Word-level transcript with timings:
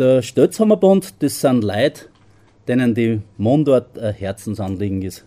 Der 0.00 0.22
Stötzhammerbund, 0.22 1.22
das 1.22 1.42
sind 1.42 1.62
Leute, 1.62 2.06
denen 2.66 2.94
die 2.94 3.20
Mundart 3.36 3.98
ein 3.98 4.14
Herzensanliegen 4.14 5.02
ist. 5.02 5.26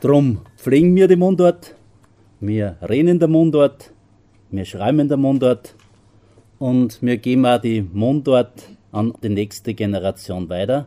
Drum 0.00 0.40
pflegen 0.56 0.96
wir 0.96 1.06
die 1.06 1.16
Mundart, 1.16 1.74
wir 2.40 2.76
reden 2.88 3.08
in 3.08 3.18
der 3.18 3.28
Mundart, 3.28 3.92
wir 4.50 4.64
schreiben 4.64 5.00
in 5.00 5.08
der 5.08 5.18
Mundart 5.18 5.74
und 6.58 7.02
wir 7.02 7.18
geben 7.18 7.44
auch 7.44 7.60
die 7.60 7.82
Mundart 7.82 8.70
an 8.90 9.12
die 9.22 9.28
nächste 9.28 9.74
Generation 9.74 10.48
weiter, 10.48 10.86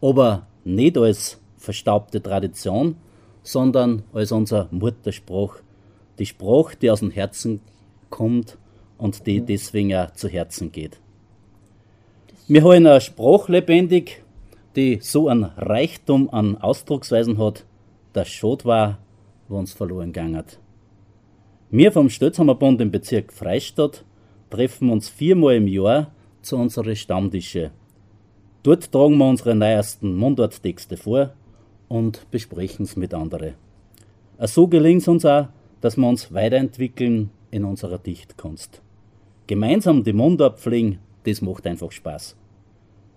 aber 0.00 0.48
nicht 0.64 0.98
als 0.98 1.38
verstaubte 1.58 2.20
Tradition, 2.20 2.96
sondern 3.44 4.02
als 4.12 4.32
unser 4.32 4.66
Mutterspruch. 4.72 5.58
Die 6.18 6.26
Sprache, 6.26 6.76
die 6.76 6.90
aus 6.90 6.98
dem 6.98 7.12
Herzen 7.12 7.60
kommt 8.10 8.58
und 8.98 9.28
die 9.28 9.42
deswegen 9.42 9.94
auch 9.94 10.10
zu 10.14 10.26
Herzen 10.26 10.72
geht. 10.72 10.98
Wir 12.46 12.62
haben 12.62 12.72
eine 12.72 13.00
Sprache 13.00 13.50
lebendig, 13.50 14.22
die 14.76 14.98
so 15.00 15.28
einen 15.28 15.44
Reichtum 15.44 16.28
an 16.28 16.58
Ausdrucksweisen 16.58 17.38
hat, 17.38 17.64
dass 18.12 18.28
schade 18.28 18.66
war, 18.66 18.98
wo 19.48 19.56
uns 19.56 19.72
verloren 19.72 20.12
gegangen 20.12 20.36
hat. 20.36 20.58
Wir 21.70 21.90
vom 21.90 22.10
Stötzhammerbund 22.10 22.82
im 22.82 22.90
Bezirk 22.90 23.32
Freistadt 23.32 24.04
treffen 24.50 24.90
uns 24.90 25.08
viermal 25.08 25.54
im 25.54 25.66
Jahr 25.66 26.12
zu 26.42 26.58
unseren 26.58 26.94
Stammtische. 26.94 27.70
Dort 28.62 28.92
tragen 28.92 29.16
wir 29.16 29.26
unsere 29.26 29.54
neuesten 29.54 30.14
Mundarttexte 30.14 30.98
vor 30.98 31.32
und 31.88 32.30
besprechen 32.30 32.84
es 32.84 32.94
mit 32.94 33.14
anderen. 33.14 33.54
So 34.40 34.66
gelingt 34.66 35.00
es 35.00 35.08
uns 35.08 35.24
auch, 35.24 35.48
dass 35.80 35.96
wir 35.96 36.06
uns 36.06 36.34
weiterentwickeln 36.34 37.30
in 37.50 37.64
unserer 37.64 37.96
Dichtkunst. 37.96 38.82
Gemeinsam 39.46 40.04
die 40.04 40.12
Mundart 40.12 40.60
pflegen, 40.60 40.98
das 41.24 41.42
macht 41.42 41.66
einfach 41.66 41.90
Spaß. 41.90 42.36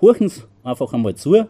Horchen 0.02 0.30
Sie 0.30 0.44
einfach 0.64 0.94
einmal 0.94 1.16
zu 1.16 1.48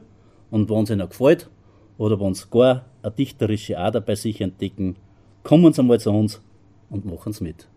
und 0.52 0.70
wenn 0.70 0.84
es 0.84 0.90
Ihnen 0.90 1.07
gefällt 1.09 1.49
oder 1.98 2.20
wenn 2.20 2.34
Sie 2.34 2.45
gar 2.49 2.85
eine 3.01 3.12
dichterische 3.12 3.77
Ader 3.77 4.01
bei 4.01 4.15
sich 4.15 4.41
entdecken, 4.41 4.95
kommen 5.43 5.73
Sie 5.73 5.82
einmal 5.82 5.99
zu 5.99 6.12
uns 6.12 6.41
und 6.90 7.05
machen 7.05 7.32
es 7.32 7.41
mit. 7.41 7.67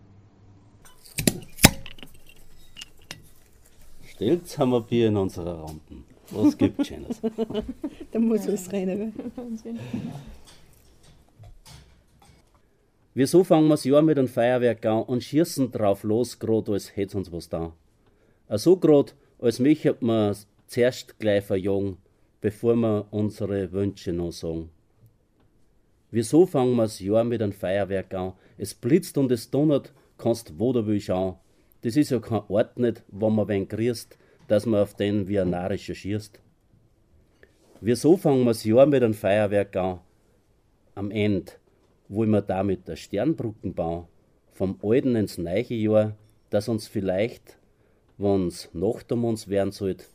Stellt 4.03 4.57
haben 4.57 4.71
wir 4.71 4.81
Bier 4.81 5.07
in 5.07 5.17
unserer 5.17 5.61
Runden. 5.61 6.03
Was 6.31 6.57
gibt's 6.57 6.87
Schönes? 6.87 7.21
da 8.11 8.19
muss 8.19 8.47
was 8.47 8.71
rein. 8.71 9.13
Wieso 13.13 13.43
fangen 13.43 13.67
wir 13.67 13.71
das 13.71 13.83
Jahr 13.83 14.01
mit 14.01 14.17
einem 14.17 14.29
Feuerwerk 14.29 14.85
an 14.85 15.03
und 15.03 15.23
schießen 15.23 15.71
drauf 15.71 16.03
los, 16.03 16.39
grad 16.39 16.69
als 16.69 16.95
hätte 16.95 17.17
uns 17.17 17.31
was 17.31 17.49
da? 17.49 17.73
So 18.57 18.75
grad, 18.75 19.15
als 19.39 19.59
mich 19.59 19.87
hat 19.87 20.01
man 20.01 20.35
zuerst 20.67 21.17
gleich 21.19 21.45
verjagen, 21.45 21.97
bevor 22.41 22.75
wir 22.75 23.07
unsere 23.11 23.71
Wünsche 23.71 24.11
noch 24.11 24.33
sagen. 24.33 24.69
Wieso 26.11 26.45
fangen 26.45 26.75
wir 26.75 26.83
das 26.83 26.99
Jahr 26.99 27.23
mit 27.23 27.41
einem 27.41 27.53
Feuerwerk 27.53 28.13
an? 28.13 28.33
Es 28.57 28.73
blitzt 28.73 29.17
und 29.17 29.31
es 29.31 29.49
donnert, 29.49 29.93
kannst 30.17 30.59
wo 30.59 30.73
du 30.73 30.85
willst 30.85 31.05
schauen. 31.05 31.35
Das 31.83 31.95
ist 31.95 32.09
ja 32.09 32.19
kein 32.19 32.41
Ort 32.49 32.77
nicht, 32.77 33.03
wo 33.07 33.29
man 33.29 33.47
wen 33.47 33.69
grüßt, 33.69 34.17
dass 34.49 34.65
man 34.65 34.81
auf 34.81 34.95
den 34.95 35.29
wie 35.29 35.39
ein 35.39 35.51
narischer 35.51 35.95
schießt. 35.95 36.41
Wieso 37.79 38.17
fangen 38.17 38.41
wir 38.43 38.51
das 38.51 38.65
Jahr 38.65 38.85
mit 38.85 39.01
einem 39.01 39.13
Feuerwerk 39.13 39.77
an? 39.77 40.01
Am 40.93 41.09
Ende 41.09 41.53
wollen 42.09 42.31
wir 42.31 42.41
damit 42.41 42.85
der 42.89 42.97
Sternbrücken 42.97 43.73
bauen, 43.73 44.07
vom 44.51 44.77
alten 44.83 45.15
ins 45.15 45.37
neue 45.37 45.73
Jahr, 45.73 46.17
dass 46.49 46.67
uns 46.67 46.89
vielleicht, 46.89 47.57
wenn's 48.21 48.69
Nacht 48.73 49.11
um 49.11 49.25
uns 49.25 49.47
werden 49.47 49.71
sollt, 49.71 50.09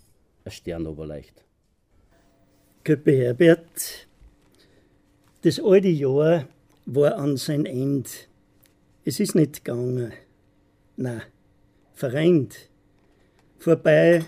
ein 0.45 0.53
Stern 0.53 0.87
oberleicht. 0.87 1.45
Köppe 2.85 3.13
Herbert, 3.13 4.07
das 5.43 5.61
alte 5.61 5.89
Jahr 5.89 6.49
war 6.87 7.17
an 7.17 7.37
sein 7.37 7.67
Ende. 7.67 8.09
Es 9.05 9.21
ist 9.21 9.35
nicht 9.35 9.65
gegangen. 9.65 10.13
Na, 10.97 11.23
vereint. 11.95 12.71
Vorbei, 13.59 14.25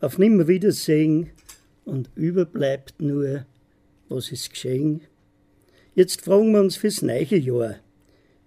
auf 0.00 0.18
Nimmerwiedersehen 0.18 1.30
und 1.84 2.10
überbleibt 2.16 3.00
nur, 3.00 3.46
was 4.08 4.32
ist 4.32 4.50
geschehen. 4.50 5.02
Jetzt 5.94 6.22
fragen 6.22 6.52
wir 6.52 6.60
uns 6.60 6.76
fürs 6.76 7.02
neue 7.02 7.36
Jahr. 7.36 7.76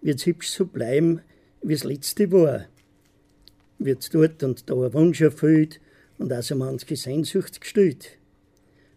Wird's 0.02 0.26
hübsch 0.26 0.50
so 0.50 0.66
bleiben, 0.66 1.22
wie's 1.62 1.84
letzte 1.84 2.32
war? 2.32 2.66
Wird's 3.78 4.10
dort 4.10 4.42
und 4.44 4.70
da 4.70 4.76
ein 4.76 4.94
Wunsch 4.94 5.22
erfüllt 5.22 5.82
und 6.18 6.32
also 6.32 6.56
manche 6.56 6.96
Sehnsucht 6.96 7.60
gestillt? 7.60 8.18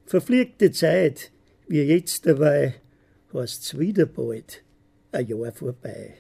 Verfliegte 0.07 0.71
Zeit, 0.71 1.33
wie 1.67 1.83
jetzt 1.83 2.27
dabei, 2.27 2.75
heißt's 3.33 3.79
wieder 3.79 4.07
bald, 4.07 4.63
ein 5.13 5.27
Jahr 5.27 5.53
vorbei. 5.53 6.15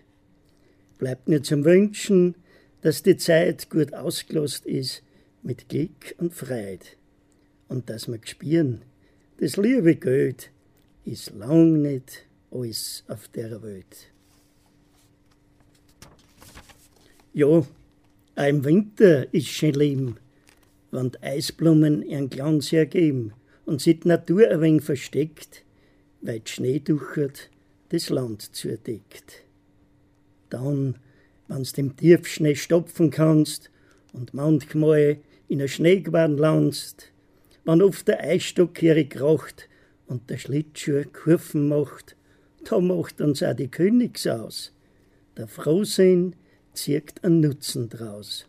Bleibt 0.99 1.29
nur 1.29 1.43
zum 1.43 1.65
Wünschen, 1.65 2.35
dass 2.83 3.03
die 3.03 3.17
Zeit 3.17 3.71
gut 3.71 3.95
ausgelost 3.95 4.67
ist 4.67 5.03
mit 5.43 5.69
Glück 5.69 6.15
und 6.19 6.35
Freude 6.35 6.85
und 7.69 7.89
dass 7.89 8.09
wir 8.09 8.19
gespüren, 8.19 8.83
das 9.39 9.57
liebe 9.57 9.95
Geld 9.95 10.51
ist 11.05 11.33
lang 11.35 11.81
nicht 11.81 12.27
alles 12.51 13.05
auf 13.09 13.29
der 13.29 13.63
Welt. 13.63 14.11
Ja, 17.33 17.65
auch 18.38 18.47
im 18.47 18.65
Winter 18.65 19.32
ist 19.34 19.49
schon 19.49 19.72
Leben, 19.72 20.16
wenn 20.93 21.10
die 21.10 21.22
Eisblumen 21.22 22.03
ihren 22.03 22.31
Glanz 22.31 22.72
ergeben 22.72 23.32
und 23.66 23.81
sich 23.81 23.99
die 23.99 24.09
Natur 24.09 24.49
ein 24.49 24.60
wenig 24.60 24.84
versteckt, 24.84 25.65
weil 26.21 26.38
die 26.38 26.50
Schnee 26.50 26.78
duchert, 26.78 27.50
das 27.88 28.10
Land 28.10 28.54
zudeckt. 28.54 29.43
Dann, 30.50 30.94
wenn's 31.48 31.72
dem 31.72 31.97
Tiefschnee 31.97 32.54
stopfen 32.54 33.10
kannst 33.10 33.72
und 34.12 34.34
manchmal 34.34 35.19
in 35.48 35.59
der 35.59 35.69
Schneegewand 35.69 36.38
landst, 36.38 37.10
wann 37.65 37.82
oft 37.82 38.06
der 38.06 38.21
Eisstock 38.21 38.81
ihre 38.81 39.04
kracht 39.04 39.69
und 40.06 40.31
der 40.31 40.38
Schlittschuh 40.38 41.03
Kurven 41.12 41.66
macht, 41.66 42.15
da 42.65 42.78
macht 42.78 43.21
uns 43.21 43.43
auch 43.43 43.54
die 43.54 43.69
Königs 43.69 44.28
aus. 44.28 44.72
Der 45.37 45.48
Frohsinn 45.48 46.37
zirkt 46.78 47.25
einen 47.25 47.41
Nutzen 47.41 47.89
draus. 47.89 48.47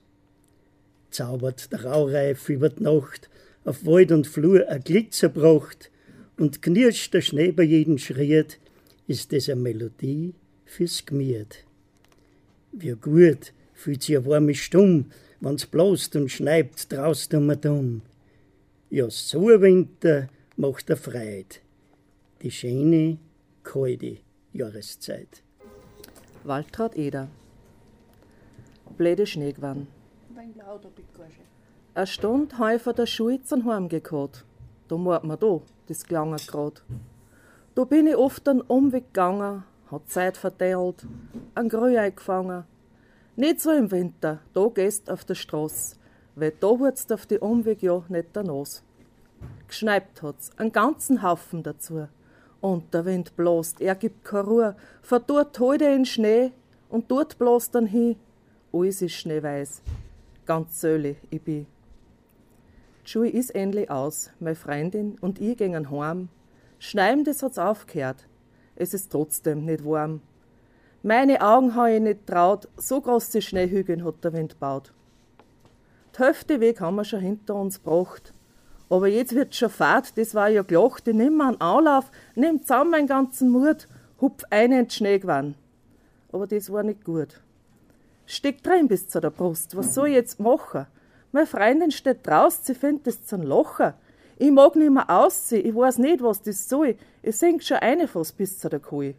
Zaubert 1.12 1.72
der 1.72 1.85
Raureif 1.85 2.50
über 2.50 2.69
die 2.69 2.84
Nacht 2.84 3.29
auf 3.66 3.85
Wald 3.85 4.12
und 4.12 4.28
Flur 4.28 4.67
ein 4.67 4.84
Glitzerbracht 4.84 5.90
und 6.38 6.62
knirscht 6.62 7.13
der 7.13 7.22
Schnee 7.22 7.51
bei 7.51 7.63
jedem 7.63 7.97
Schritt, 7.97 8.59
ist 9.07 9.34
das 9.34 9.50
eine 9.50 9.62
Melodie 9.62 10.34
fürs 10.66 11.06
Gmiert. 11.06 11.66
Wie 12.72 12.91
gut 12.91 13.53
fühlt 13.73 14.03
sich 14.03 14.17
ein 14.17 14.25
warme 14.25 14.53
Stumm, 14.53 15.11
wenn's 15.41 15.66
bloßt 15.66 16.16
und 16.16 16.29
schneibt 16.29 16.91
draus 16.91 17.28
um 17.34 17.50
dumm. 17.59 18.01
Ja, 18.91 19.09
so 19.09 19.50
ein 19.50 19.61
Winter 19.61 20.29
macht 20.56 20.90
er 20.90 20.97
Freud. 20.97 21.61
Die 22.41 22.51
schöne, 22.51 23.17
kalte 23.63 24.17
Jahreszeit. 24.53 25.41
Waltraud 26.44 26.96
Eder. 26.96 27.29
Blöde 28.97 29.25
Schneegwann. 29.25 29.88
Eine 31.94 32.07
Stunde 32.07 32.57
habe 32.57 32.79
von 32.79 32.95
der 32.95 33.05
Schule 33.05 33.41
zum 33.44 33.66
Heim 33.66 33.89
gekommen. 33.89 34.31
Da 34.88 34.97
merkt 34.97 35.25
man 35.25 35.39
da, 35.39 35.61
das 35.88 36.03
klang 36.03 36.35
grad. 36.47 36.83
Da 37.75 37.83
bin 37.83 38.07
ich 38.07 38.16
oft 38.16 38.47
einen 38.47 38.61
Umweg 38.61 39.13
gegangen, 39.13 39.63
hat 39.91 40.09
Zeit 40.09 40.38
verteilt, 40.38 41.05
ein 41.55 41.69
Grü 41.69 41.97
eingefangen. 41.97 42.66
Nicht 43.35 43.61
so 43.61 43.72
im 43.72 43.91
Winter, 43.91 44.39
da 44.53 44.67
gehst 44.67 45.09
auf 45.09 45.23
der 45.23 45.35
Straße, 45.35 45.95
weil 46.35 46.53
da 46.59 46.67
wird's 46.79 47.11
auf 47.11 47.25
die 47.25 47.39
Umweg 47.39 47.81
ja 47.81 48.03
nicht 48.09 48.35
der 48.35 48.43
Nas. 48.43 48.84
Geschneipt 49.67 50.22
hat's, 50.22 50.52
einen 50.58 50.72
ganzen 50.72 51.22
Haufen 51.22 51.64
dazu. 51.64 52.08
Und 52.61 52.93
der 52.93 53.05
Wind 53.05 53.35
bloßt, 53.37 53.79
er 53.81 53.96
gibt 53.96 54.25
keine 54.25 54.43
Ruhe, 54.43 54.75
von 55.02 55.23
dort 55.25 55.58
holt 55.59 55.81
er 55.81 55.96
in 55.96 56.05
Schnee 56.05 56.52
und 56.90 57.09
dort 57.09 57.37
bloßt 57.37 57.73
dann 57.75 57.85
hin. 57.85 58.17
Alles 58.71 59.01
ist 59.01 59.13
schneeweiß, 59.13 59.81
ganz 60.45 60.79
söhle 60.79 61.16
ich 61.31 61.41
bin. 61.41 61.66
Die 63.03 63.09
Schule 63.09 63.29
ist 63.29 63.55
endlich 63.55 63.89
aus, 63.89 64.29
meine 64.39 64.55
Freundin 64.55 65.17
und 65.21 65.41
ich 65.41 65.57
gingen 65.57 65.89
heim. 65.89 66.29
Schneien, 66.77 67.23
das 67.23 67.41
hat's 67.41 67.57
aufgehört. 67.57 68.27
Es 68.75 68.93
ist 68.93 69.11
trotzdem 69.11 69.66
nicht 69.66 69.83
warm. 69.83 70.21
Meine 71.01 71.41
Augen 71.41 71.73
habe 71.73 71.93
ich 71.93 72.01
nicht 72.01 72.27
traut, 72.27 72.67
so 72.77 73.01
große 73.01 73.41
Schneehügel 73.41 74.03
hat 74.03 74.23
der 74.23 74.33
Wind 74.33 74.59
baut. 74.59 74.93
Die 76.16 76.23
Hälfte 76.23 76.59
Weg 76.59 76.79
haben 76.79 76.95
wir 76.97 77.05
schon 77.05 77.21
hinter 77.21 77.55
uns 77.55 77.81
gebracht. 77.81 78.33
Aber 78.89 79.07
jetzt 79.07 79.33
wird 79.33 79.55
schon 79.55 79.69
Fahrt, 79.69 80.17
das 80.17 80.35
war 80.35 80.49
ja 80.49 80.61
gelacht. 80.61 81.07
Ich 81.07 81.16
nimm 81.16 81.41
einen 81.41 81.59
Anlauf, 81.61 82.11
nimm 82.35 82.61
zusammen 82.61 82.91
meinen 82.91 83.07
ganzen 83.07 83.49
Mut, 83.49 83.87
hupf 84.21 84.43
einen 84.51 84.73
in 84.73 84.85
den 84.85 84.89
Schnee 84.89 85.17
gewann. 85.17 85.55
Aber 86.31 86.45
das 86.45 86.71
war 86.71 86.83
nicht 86.83 87.03
gut. 87.03 87.41
Steck 88.31 88.61
drin 88.61 88.87
bis 88.87 89.08
zu 89.08 89.20
der 89.20 89.31
Brust, 89.31 89.76
was 89.76 89.96
soll 89.96 90.09
ich 90.09 90.14
jetzt 90.14 90.40
machen? 90.40 90.85
Meine 91.31 91.47
Freundin 91.47 91.90
steht 91.90 92.28
draußen, 92.28 92.64
sie 92.64 92.76
findet 92.76 93.08
das 93.08 93.26
zum 93.26 93.41
Locher. 93.41 93.96
Ich 94.37 94.52
mag 94.52 94.76
nicht 94.76 94.91
mehr 94.91 95.09
aussehen, 95.09 95.66
ich 95.66 95.76
weiß 95.76 95.97
nicht, 95.97 96.22
was 96.22 96.40
das 96.43 96.70
soll. 96.70 96.96
Ich 97.23 97.37
sink 97.37 97.64
schon 97.64 97.78
eine 97.78 98.08
fast 98.08 98.37
bis 98.37 98.59
zu 98.59 98.70
der 98.70 98.81
Kuh. 98.81 99.14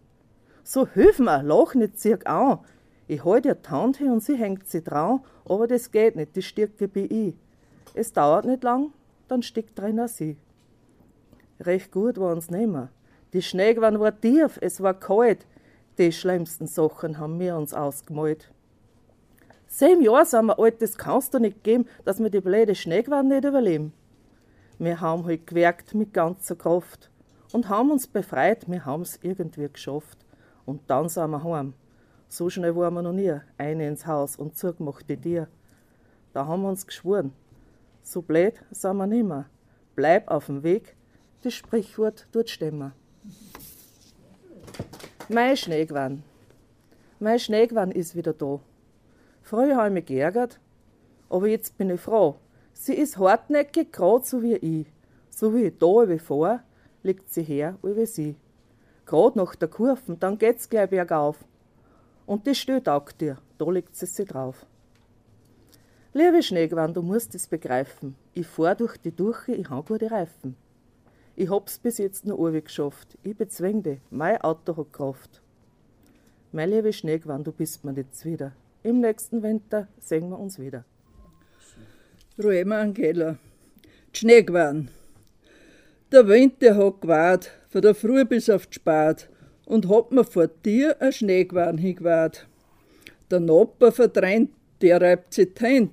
So 0.63 0.87
hilf 0.87 1.19
mir, 1.19 1.43
lach 1.43 1.75
nicht, 1.75 1.99
zieh 1.99 2.25
an. 2.25 2.61
Ich 3.09 3.25
halt 3.25 3.47
ihr 3.47 3.57
die 3.57 3.69
Hand 3.69 3.97
hin 3.97 4.13
und 4.13 4.23
sie 4.23 4.37
hängt 4.37 4.69
sie 4.69 4.85
dran, 4.85 5.25
aber 5.45 5.67
das 5.67 5.91
geht 5.91 6.15
nicht, 6.15 6.37
die 6.37 6.43
Stärke 6.43 6.87
bin 6.87 7.11
ich. 7.11 7.35
Es 7.95 8.13
dauert 8.13 8.45
nicht 8.45 8.63
lang, 8.63 8.93
dann 9.27 9.43
steckt 9.43 9.77
drin 9.77 10.07
sie. 10.07 10.37
Recht 11.59 11.91
gut 11.91 12.17
war 12.17 12.33
uns 12.33 12.49
nimmer. 12.49 12.91
Die 13.33 13.43
Schneegwann 13.43 13.99
war 13.99 14.21
tief, 14.21 14.57
es 14.61 14.81
war 14.81 14.95
kalt. 14.95 15.49
Die 15.99 16.13
schlimmsten 16.13 16.69
Sachen 16.69 17.19
haben 17.19 17.41
wir 17.41 17.57
uns 17.57 17.75
ausgemalt. 17.75 18.53
Sieben 19.73 20.03
Jahre 20.03 20.27
sind 20.27 20.47
wir 20.47 20.59
alt, 20.59 20.83
das 20.83 20.99
kannst 20.99 21.33
du 21.33 21.39
nicht 21.39 21.63
geben, 21.63 21.87
dass 22.05 22.19
wir 22.19 22.29
die 22.29 22.41
blöde 22.41 22.75
Schneegwann 22.75 23.29
nicht 23.29 23.45
überleben. 23.45 23.93
Wir 24.81 25.01
haben 25.01 25.25
halt 25.25 25.47
gewerkt 25.47 25.95
mit 25.95 26.13
ganzer 26.13 26.57
Kraft 26.57 27.09
und 27.53 27.69
haben 27.69 27.93
uns 27.93 28.09
befreit, 28.09 28.69
wir 28.69 28.85
haben's 28.85 29.21
irgendwie 29.23 29.69
geschafft. 29.73 30.19
Und 30.67 30.91
dann 30.91 31.09
sind 31.09 31.31
wir 31.31 31.45
heim. 31.45 31.75
So 32.29 32.51
schnell 32.51 32.75
waren 32.75 32.95
wir 32.95 33.03
noch 33.03 33.13
nie, 33.13 33.33
eine 33.59 33.87
ins 33.87 34.07
Haus 34.09 34.35
und 34.35 34.59
zugemacht 34.59 35.09
die 35.09 35.17
Tür. 35.17 35.47
Da 36.33 36.47
haben 36.47 36.63
wir 36.63 36.69
uns 36.69 36.85
geschworen. 36.85 37.33
So 38.03 38.23
blöd 38.23 38.55
sind 38.73 38.97
wir 38.97 39.07
nimmer. 39.07 39.47
Bleib 39.95 40.29
auf 40.33 40.47
dem 40.47 40.65
Weg, 40.65 40.97
das 41.43 41.55
Sprichwort 41.55 42.27
tut 42.33 42.51
stimmen. 42.51 42.93
Mein 45.29 45.57
Schneegwann. 45.57 46.25
Mein 47.21 47.39
Schneegwann 47.39 47.93
ist 47.93 48.17
wieder 48.17 48.33
da. 48.33 48.59
Früher 49.51 49.75
habe 49.75 49.89
ich 49.89 49.95
mich 49.95 50.07
geärgert, 50.07 50.61
aber 51.29 51.49
jetzt 51.49 51.77
bin 51.77 51.91
ich 51.91 52.01
froh. 52.01 52.37
Sie 52.73 52.95
ist 52.95 53.19
hartnäckig, 53.19 53.93
gerade 53.93 54.25
so 54.25 54.43
wie 54.43 54.55
ich. 54.55 54.87
So 55.29 55.53
wie 55.53 55.65
ich 55.65 55.77
da 55.77 56.09
wie 56.09 56.21
vor, 56.21 56.61
liegt 57.03 57.33
sie 57.33 57.43
her, 57.43 57.77
wie 57.83 58.07
sie. 58.07 58.37
Gerade 59.07 59.37
nach 59.37 59.57
der 59.57 59.67
Kurve, 59.67 60.17
dann 60.21 60.39
geht's 60.39 60.69
gleich 60.69 60.91
bergauf. 60.91 61.37
Und 62.27 62.47
die 62.47 62.55
Stö 62.55 62.79
taugt 62.79 63.21
dir, 63.21 63.39
da 63.59 63.69
legt 63.69 63.97
sie 63.97 64.07
sich 64.07 64.29
drauf. 64.29 64.67
Liebe 66.13 66.45
Schneegwann, 66.45 66.95
du 66.95 67.03
musst 67.03 67.35
es 67.35 67.49
begreifen. 67.49 68.15
Ich 68.35 68.47
fahr 68.47 68.77
durch 68.77 68.99
die 68.99 69.11
Durche, 69.11 69.51
ich 69.51 69.69
hab 69.69 69.89
gute 69.89 70.13
Reifen. 70.13 70.55
Ich 71.35 71.51
hab's 71.51 71.81
bis 71.81 71.99
jetzt 71.99 72.25
nur 72.25 72.39
ewig 72.39 72.67
geschafft. 72.67 73.19
Ich 73.25 73.37
bezwing 73.37 73.83
dich, 73.83 73.99
mein 74.11 74.41
Auto 74.43 74.77
hat 74.77 74.93
Kraft. 74.93 75.43
Mein 76.53 76.71
liebe 76.71 76.93
Schneegwann, 76.93 77.43
du 77.43 77.51
bist 77.51 77.85
mir 77.85 77.95
jetzt 77.95 78.25
wieder. 78.25 78.53
Im 78.83 79.01
nächsten 79.01 79.43
Winter 79.43 79.89
sehen 79.99 80.31
wir 80.31 80.39
uns 80.39 80.59
wieder. 80.59 80.87
Ruhme 82.43 82.77
Angela. 82.77 83.37
Die 84.15 84.19
Schneegwann. 84.19 84.89
Der 86.11 86.27
Winter 86.27 86.77
hat 86.77 87.03
gewahrt, 87.03 87.51
von 87.69 87.83
der 87.83 87.95
Früh 87.95 88.25
bis 88.25 88.49
auf 88.49 88.67
die 88.67 88.77
Spat, 88.77 89.29
und 89.67 89.89
hat 89.89 90.13
mir 90.13 90.25
vor 90.25 90.49
dir 90.49 90.97
ein 91.01 91.13
Schneegwann 91.13 91.77
hingewahrt. 91.77 92.49
Der 93.31 93.41
Nachbar 93.41 93.93
verdrennt, 93.93 94.51
der 94.81 95.01
reibt 95.01 95.37
die 95.37 95.47
Hände, 95.59 95.93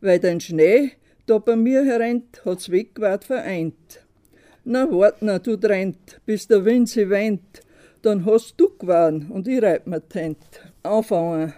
weil 0.00 0.20
dein 0.20 0.40
Schnee 0.40 0.92
da 1.26 1.38
bei 1.38 1.56
mir 1.56 1.84
herrennt, 1.84 2.44
hat's 2.44 2.70
weggewahrt 2.70 3.24
vereint. 3.24 4.06
Na 4.64 4.88
wart 4.90 5.22
na, 5.22 5.40
du 5.40 5.56
drennt, 5.56 6.20
bis 6.24 6.46
der 6.46 6.64
Wind 6.64 6.88
sie 6.88 7.10
wendet, 7.10 7.62
dann 8.02 8.24
hast 8.24 8.54
du 8.58 8.70
gewarnt 8.78 9.28
und 9.28 9.48
ich 9.48 9.60
reib 9.60 9.88
mir 9.88 10.02
Hände. 10.12 10.38
Anfangen. 10.84 11.52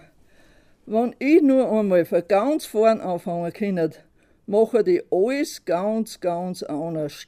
Wenn 0.87 1.15
ich 1.17 1.41
nur 1.41 1.71
einmal 1.71 2.05
von 2.05 2.21
ganz 2.27 2.67
vorn 2.67 3.01
anfangen 3.01 3.51
können, 3.51 3.91
machen 4.45 4.85
die 4.85 5.01
alles 5.09 5.65
ganz, 5.65 6.19
ganz 6.19 6.61
anders. 6.61 7.25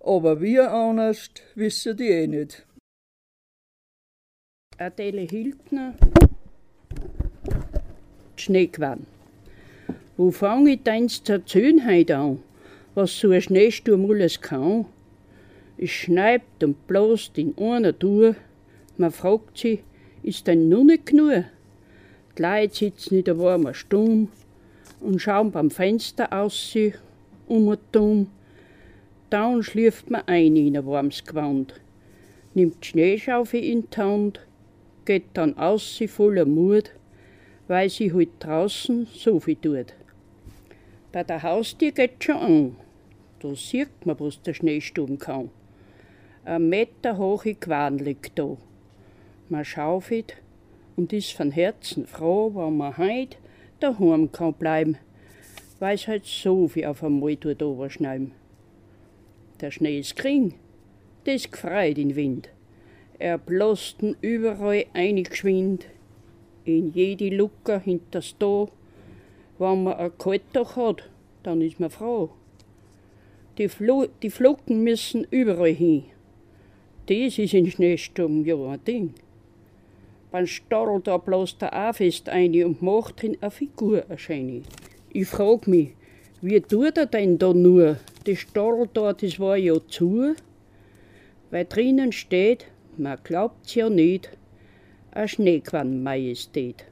Aber 0.00 0.40
wie 0.40 0.58
anders, 0.58 1.30
wissen 1.54 1.96
die 1.96 2.08
eh 2.08 2.26
nicht. 2.26 2.66
Adele 4.76 5.20
Hildner, 5.20 5.94
Schneegewann. 8.34 9.06
Wo 10.16 10.32
fang 10.32 10.66
ich 10.66 10.82
deins 10.82 11.22
zu 11.22 11.34
erzählen 11.34 11.86
heute 11.86 12.16
an, 12.16 12.42
was 12.96 13.16
so 13.16 13.30
ein 13.30 13.40
Schneesturm 13.40 14.10
alles 14.10 14.40
kann? 14.40 14.86
Es 15.78 15.90
schneibt 15.90 16.64
und 16.64 16.88
bloßt 16.88 17.38
in 17.38 17.56
einer 17.56 17.96
Tour. 17.96 18.34
Man 18.96 19.12
fragt 19.12 19.58
sich, 19.58 19.84
ist 20.24 20.48
denn 20.48 20.68
nur 20.68 20.84
nicht 20.84 21.06
genug? 21.06 21.44
Die 22.40 22.46
Leute 22.46 22.74
sitzen 22.74 23.18
in 23.18 23.24
der 23.24 23.38
warmen 23.38 23.74
Stube 23.74 24.28
und 25.00 25.20
schauen 25.20 25.50
beim 25.50 25.70
Fenster 25.70 26.32
aus 26.32 26.74
um 27.46 27.68
und 27.68 27.94
um. 27.94 28.30
Dann 29.28 29.62
schläft 29.62 30.08
man 30.08 30.22
ein 30.24 30.56
in 30.56 30.74
ein 30.74 30.86
warmes 30.86 31.22
Gewand, 31.22 31.78
nimmt 32.54 32.82
die 32.82 32.88
Schneeschaufel 32.88 33.62
in 33.62 33.90
die 33.90 33.96
Hand, 33.98 34.40
geht 35.04 35.24
dann 35.34 35.58
aus 35.58 36.02
voller 36.08 36.46
Mut, 36.46 36.92
weil 37.68 37.90
sie 37.90 38.10
halt 38.10 38.30
draußen 38.38 39.06
so 39.12 39.38
viel 39.38 39.56
tut. 39.56 39.92
Bei 41.12 41.22
der 41.22 41.42
Haustür 41.42 41.90
geht 41.90 42.24
schon 42.24 42.36
an, 42.36 42.76
da 43.40 43.54
sieht 43.54 44.06
man, 44.06 44.18
was 44.18 44.40
der 44.40 44.54
Schneesturm 44.54 45.18
kann. 45.18 45.50
Ein 46.46 46.70
Meter 46.70 47.18
hohe 47.18 47.54
Quan 47.54 47.98
liegt 47.98 48.38
da. 48.38 48.56
Man 49.50 49.62
schaufelt 49.66 50.36
und 51.00 51.14
ist 51.14 51.32
von 51.32 51.50
Herzen 51.50 52.06
froh, 52.06 52.52
wenn 52.54 52.76
man 52.76 52.98
heut 52.98 53.38
daheim 53.80 54.30
kann 54.32 54.52
bleiben, 54.52 54.98
weil 55.78 55.94
es 55.94 56.06
halt 56.06 56.26
so 56.26 56.68
viel 56.68 56.84
auf 56.84 57.02
einmal 57.02 57.36
tut 57.36 57.62
überschneiden. 57.62 58.32
Der 59.62 59.70
Schnee 59.70 59.98
ist 59.98 60.14
gering, 60.14 60.56
das 61.24 61.50
gefreut 61.50 61.96
den 61.96 62.16
Wind. 62.16 62.50
Er 63.18 63.38
blosten 63.38 64.14
überall 64.20 64.84
eingeschwind, 64.92 65.86
in 66.66 66.92
jede 66.92 67.34
Lucke 67.34 67.80
hinters 67.80 68.36
da. 68.38 68.68
Wenn 69.58 69.84
man 69.84 69.94
ein 69.94 70.18
Kaltdach 70.18 70.76
hat, 70.76 71.08
dann 71.42 71.62
ist 71.62 71.80
man 71.80 71.88
froh. 71.88 72.28
Die, 73.56 73.68
Flo 73.68 74.06
die 74.22 74.28
Flocken 74.28 74.84
müssen 74.84 75.26
überall 75.30 75.72
hin. 75.72 76.04
Das 77.06 77.38
ist 77.38 77.54
in 77.54 77.70
Schneesturm 77.70 78.44
ja 78.44 78.56
ein 78.56 78.84
Ding. 78.84 79.14
Beim 80.30 80.46
starrt 80.46 81.06
da 81.08 81.16
bloß 81.16 81.58
der 81.58 81.72
auch 81.72 81.94
fest 81.94 82.28
ein 82.28 82.64
und 82.64 82.82
macht 82.82 83.24
ihn 83.24 83.36
eine 83.40 83.50
Figur 83.50 84.04
erscheinen. 84.08 84.64
Ich 85.12 85.26
frag 85.26 85.66
mich, 85.66 85.90
wie 86.40 86.60
tut 86.60 86.96
er 86.96 87.06
denn 87.06 87.36
da 87.36 87.52
nur? 87.52 87.96
Das 88.24 88.38
Stall 88.38 88.88
da, 88.92 89.12
das 89.12 89.40
war 89.40 89.56
ja 89.56 89.74
zu, 89.88 90.34
weil 91.50 91.64
drinnen 91.64 92.12
steht, 92.12 92.66
man 92.96 93.18
glaubt's 93.24 93.74
ja 93.74 93.90
nicht, 93.90 94.30
a 95.12 95.26
Schneequann-Majestät. 95.26 96.84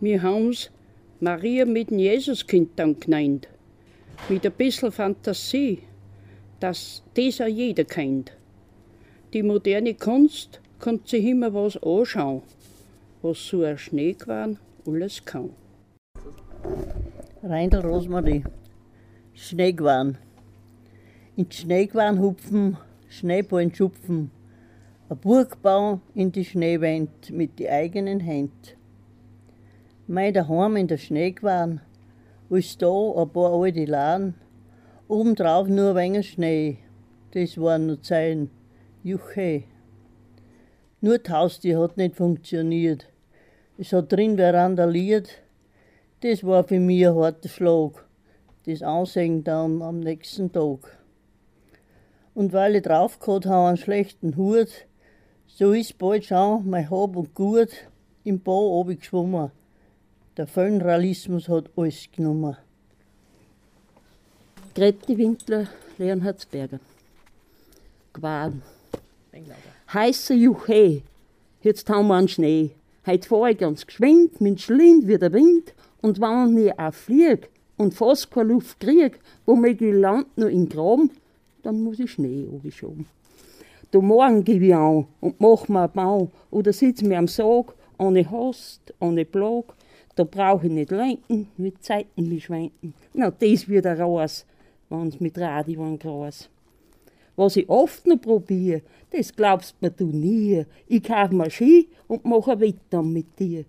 Wir 0.00 0.22
haben's 0.22 0.70
Maria 1.20 1.64
mit 1.64 1.90
dem 1.90 1.98
Jesuskind 1.98 2.70
dann 2.76 3.00
genannt, 3.00 3.48
mit 4.28 4.44
ein 4.44 4.52
bisschen 4.52 4.92
Fantasie, 4.92 5.78
dass 6.60 7.02
das 7.14 7.40
auch 7.40 7.46
jeder 7.46 7.84
kennt. 7.84 8.32
Die 9.32 9.42
moderne 9.42 9.94
Kunst 9.94 10.60
kann 10.78 11.00
sich 11.04 11.24
immer 11.24 11.52
was 11.54 11.76
anschauen, 11.82 12.42
was 13.22 13.46
so 13.46 13.62
ein 13.62 13.78
Schneequan 13.78 14.58
alles 14.86 15.24
kann. 15.24 15.50
Reindl 17.42 17.80
Rosmarie, 17.80 18.44
Schneegwan. 19.34 20.18
In 21.36 21.50
Schneegwan 21.50 22.20
hupfen, 22.20 22.76
Schneeballen 23.08 23.74
schupfen, 23.74 24.30
ein 25.08 25.18
Burgbau 25.18 26.00
in 26.14 26.32
die 26.32 26.44
Schneewand 26.44 27.30
mit 27.30 27.58
die 27.58 27.68
eigenen 27.68 28.20
Händen. 28.20 28.76
Mei 30.06 30.32
daheim 30.32 30.76
in 30.76 30.88
der 30.88 30.98
Schneegwan, 30.98 31.80
ist 32.50 32.80
da 32.80 33.12
ein 33.16 33.28
paar 33.30 33.52
alte 33.52 33.84
Laden, 33.84 34.34
obendrauf 35.08 35.68
nur 35.68 35.90
ein 35.90 35.96
wenig 35.96 36.30
Schnee, 36.30 36.78
das 37.32 37.58
waren 37.58 37.86
nur 37.86 38.02
Zeilen, 38.02 38.50
juche. 39.02 39.64
Nur 41.06 41.18
die 41.18 41.30
Haustür 41.30 41.80
hat 41.84 41.96
nicht 41.96 42.16
funktioniert. 42.16 43.06
Es 43.78 43.92
hat 43.92 44.10
drin 44.10 44.36
wer 44.36 44.52
randaliert. 44.52 45.28
Das 46.22 46.42
war 46.42 46.64
für 46.64 46.80
mich 46.80 47.06
ein 47.06 47.14
harter 47.14 47.48
Schlag. 47.48 48.04
Das 48.64 48.82
Ansehen 48.82 49.44
dann 49.44 49.82
am 49.82 50.00
nächsten 50.00 50.50
Tag. 50.50 50.98
Und 52.34 52.52
weil 52.52 52.74
ich 52.74 52.82
drauf 52.82 53.20
gehabt 53.20 53.46
habe, 53.46 53.68
einen 53.68 53.76
schlechten 53.76 54.36
Hut, 54.36 54.66
so 55.46 55.70
ist 55.70 55.96
bald 55.96 56.24
schon 56.24 56.68
mein 56.68 56.90
Hab 56.90 57.14
und 57.14 57.36
Gut 57.36 57.70
im 58.24 58.40
Bau 58.40 58.82
geschwommen. 58.82 59.52
Der 60.36 60.48
Föderalismus 60.48 61.48
hat 61.48 61.70
alles 61.76 62.08
genommen. 62.10 62.56
Grete 64.74 65.16
Winkler, 65.16 65.68
Leonhardsberger. 65.98 66.80
Gwan. 68.12 68.60
Heißer 69.92 70.34
Juche, 70.34 71.02
jetzt 71.62 71.88
haben 71.88 72.08
wir 72.08 72.14
einen 72.16 72.26
Schnee. 72.26 72.72
Heute 73.06 73.28
fahre 73.28 73.52
ich 73.52 73.58
ganz 73.58 73.86
geschwind, 73.86 74.40
mit 74.40 74.60
Schlind 74.60 75.06
wie 75.06 75.16
der 75.16 75.32
Wind. 75.32 75.74
Und 76.02 76.20
wenn 76.20 76.58
ich 76.58 76.76
auch 76.76 76.92
flieg, 76.92 77.48
und 77.76 77.94
fast 77.94 78.32
keine 78.32 78.52
Luft 78.52 78.80
krieg, 78.80 79.20
womit 79.44 79.80
ich 79.80 79.94
land 79.94 80.36
noch 80.36 80.48
in 80.48 80.68
Graben, 80.68 81.12
dann 81.62 81.82
muss 81.82 82.00
ich 82.00 82.10
Schnee 82.10 82.48
oben 82.50 83.06
Du 83.92 84.02
morgen 84.02 84.42
gebe 84.42 84.66
ich 84.66 84.74
an 84.74 85.06
und 85.20 85.40
mach 85.40 85.68
mir 85.68 85.82
einen 85.82 85.92
Bau 85.92 86.30
oder 86.50 86.72
sitz 86.72 87.02
mir 87.02 87.18
am 87.18 87.28
Sarg, 87.28 87.72
ohne 87.96 88.28
Hast, 88.28 88.92
ohne 88.98 89.24
Plag. 89.24 89.66
Da 90.16 90.24
brauch 90.24 90.64
ich 90.64 90.70
nicht 90.70 90.90
lenken, 90.90 91.48
mit 91.56 91.84
Zeiten 91.84 92.28
mich 92.28 92.46
schwenken. 92.46 92.92
Na, 93.14 93.30
das 93.30 93.68
wird 93.68 93.86
ein 93.86 94.00
raus, 94.00 94.46
wenn's 94.88 95.20
mit 95.20 95.38
Radio 95.38 95.96
groß. 95.96 96.48
Was 97.36 97.56
ich 97.56 97.68
oft 97.68 98.06
noch 98.06 98.20
probier, 98.20 98.80
das 99.10 99.34
glaubst 99.34 99.80
mir 99.80 99.90
du 99.90 100.06
nie. 100.06 100.64
Ich 100.88 101.02
kauf 101.02 101.30
mir 101.30 101.50
Ski 101.50 101.88
und 102.08 102.24
mach 102.24 102.48
ein 102.48 102.60
Wetter 102.60 103.02
mit 103.02 103.38
dir. 103.38 103.64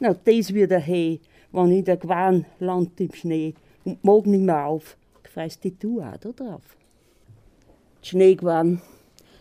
Na, 0.00 0.12
das 0.12 0.52
wird 0.52 0.72
ein 0.72 0.82
Hey, 0.82 1.20
wenn 1.52 1.70
ich 1.70 1.84
der 1.84 1.96
Gwan 1.96 2.44
land 2.58 3.00
im 3.00 3.14
Schnee 3.14 3.54
und 3.84 4.02
mag 4.04 4.26
nicht 4.26 4.42
mehr 4.42 4.66
auf. 4.66 4.96
Freust 5.32 5.64
dich 5.64 5.78
du 5.78 6.00
auch 6.02 6.16
da 6.18 6.32
drauf? 6.32 6.76
Die 8.02 8.08
Schneegwan. 8.08 8.82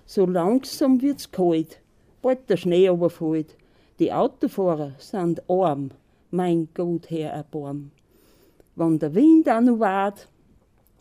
So 0.06 0.26
langsam 0.26 1.02
wird's 1.02 1.32
kalt, 1.32 1.80
bald 2.22 2.50
der 2.50 2.58
Schnee 2.58 2.88
aber 2.88 3.10
fällt. 3.10 3.56
Die 4.00 4.12
Autofahrer 4.12 4.94
sind 4.98 5.42
arm, 5.50 5.92
mein 6.32 6.70
Gott, 6.74 7.10
Herr 7.10 7.32
erbarm. 7.32 7.92
Wenn 8.76 9.00
der 9.00 9.14
Wind 9.16 9.50
auch 9.50 9.62
noch 9.62 9.80
wart, 9.80 10.28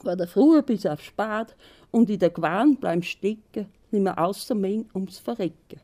war 0.03 0.17
der 0.17 0.27
früher 0.29 0.63
bis 0.63 0.87
auf 0.87 1.03
Spat 1.03 1.55
und 1.91 2.11
in 2.11 2.19
der 2.19 2.31
Gwan 2.31 2.77
bleiben 2.77 3.03
stecken, 3.03 3.67
nicht 3.91 4.03
mehr 4.03 4.19
außer 4.19 4.55
Meng 4.55 4.87
ums 4.95 5.19
Verrecken. 5.19 5.81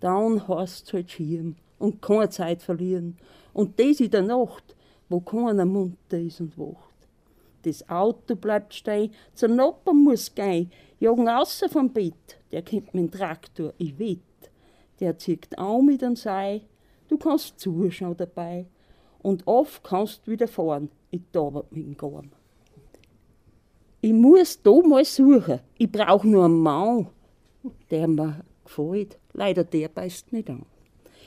Dann 0.00 0.46
heißt's 0.46 0.92
halt 0.92 1.10
schirm 1.10 1.56
und 1.78 2.00
keine 2.02 2.28
Zeit 2.28 2.62
verlieren. 2.62 3.16
Und 3.52 3.78
das 3.78 4.00
in 4.00 4.10
der 4.10 4.22
Nacht, 4.22 4.76
wo 5.08 5.20
keiner 5.20 5.64
munter 5.64 6.18
ist 6.18 6.40
und 6.40 6.58
wacht. 6.58 6.94
Das 7.62 7.88
Auto 7.88 8.36
bleibt 8.36 8.74
stehen, 8.74 9.12
zur 9.32 9.48
Noppen 9.48 10.04
muss 10.04 10.34
gehen, 10.34 10.70
jagen 11.00 11.28
außer 11.28 11.68
vom 11.68 11.92
Bett, 11.92 12.38
der 12.52 12.62
mit 12.70 12.94
dem 12.94 13.10
Traktor, 13.10 13.72
ich 13.78 13.98
wett. 13.98 14.18
Der 15.00 15.18
zieht 15.18 15.58
auch 15.58 15.80
mit 15.80 16.02
dem 16.02 16.16
Sei, 16.16 16.62
du 17.08 17.16
kannst 17.16 17.58
zuschauen 17.58 18.16
dabei. 18.16 18.66
Und 19.22 19.46
oft 19.46 19.82
kannst 19.82 20.28
wieder 20.28 20.46
fahren, 20.46 20.90
ich 21.10 21.22
dauert 21.32 21.72
mit 21.72 21.86
dem 21.86 21.96
Garn. 21.96 22.30
Ich 24.04 24.12
muss 24.12 24.60
da 24.60 24.70
mal 24.82 25.02
suchen, 25.02 25.60
ich 25.78 25.90
brauch 25.90 26.24
nur 26.24 26.44
einen 26.44 26.60
Mann, 26.60 27.06
der 27.90 28.06
mir 28.06 28.44
gefällt. 28.62 29.18
Leider 29.32 29.64
der 29.64 29.88
beißt 29.88 30.30
nicht 30.30 30.50
an. 30.50 30.66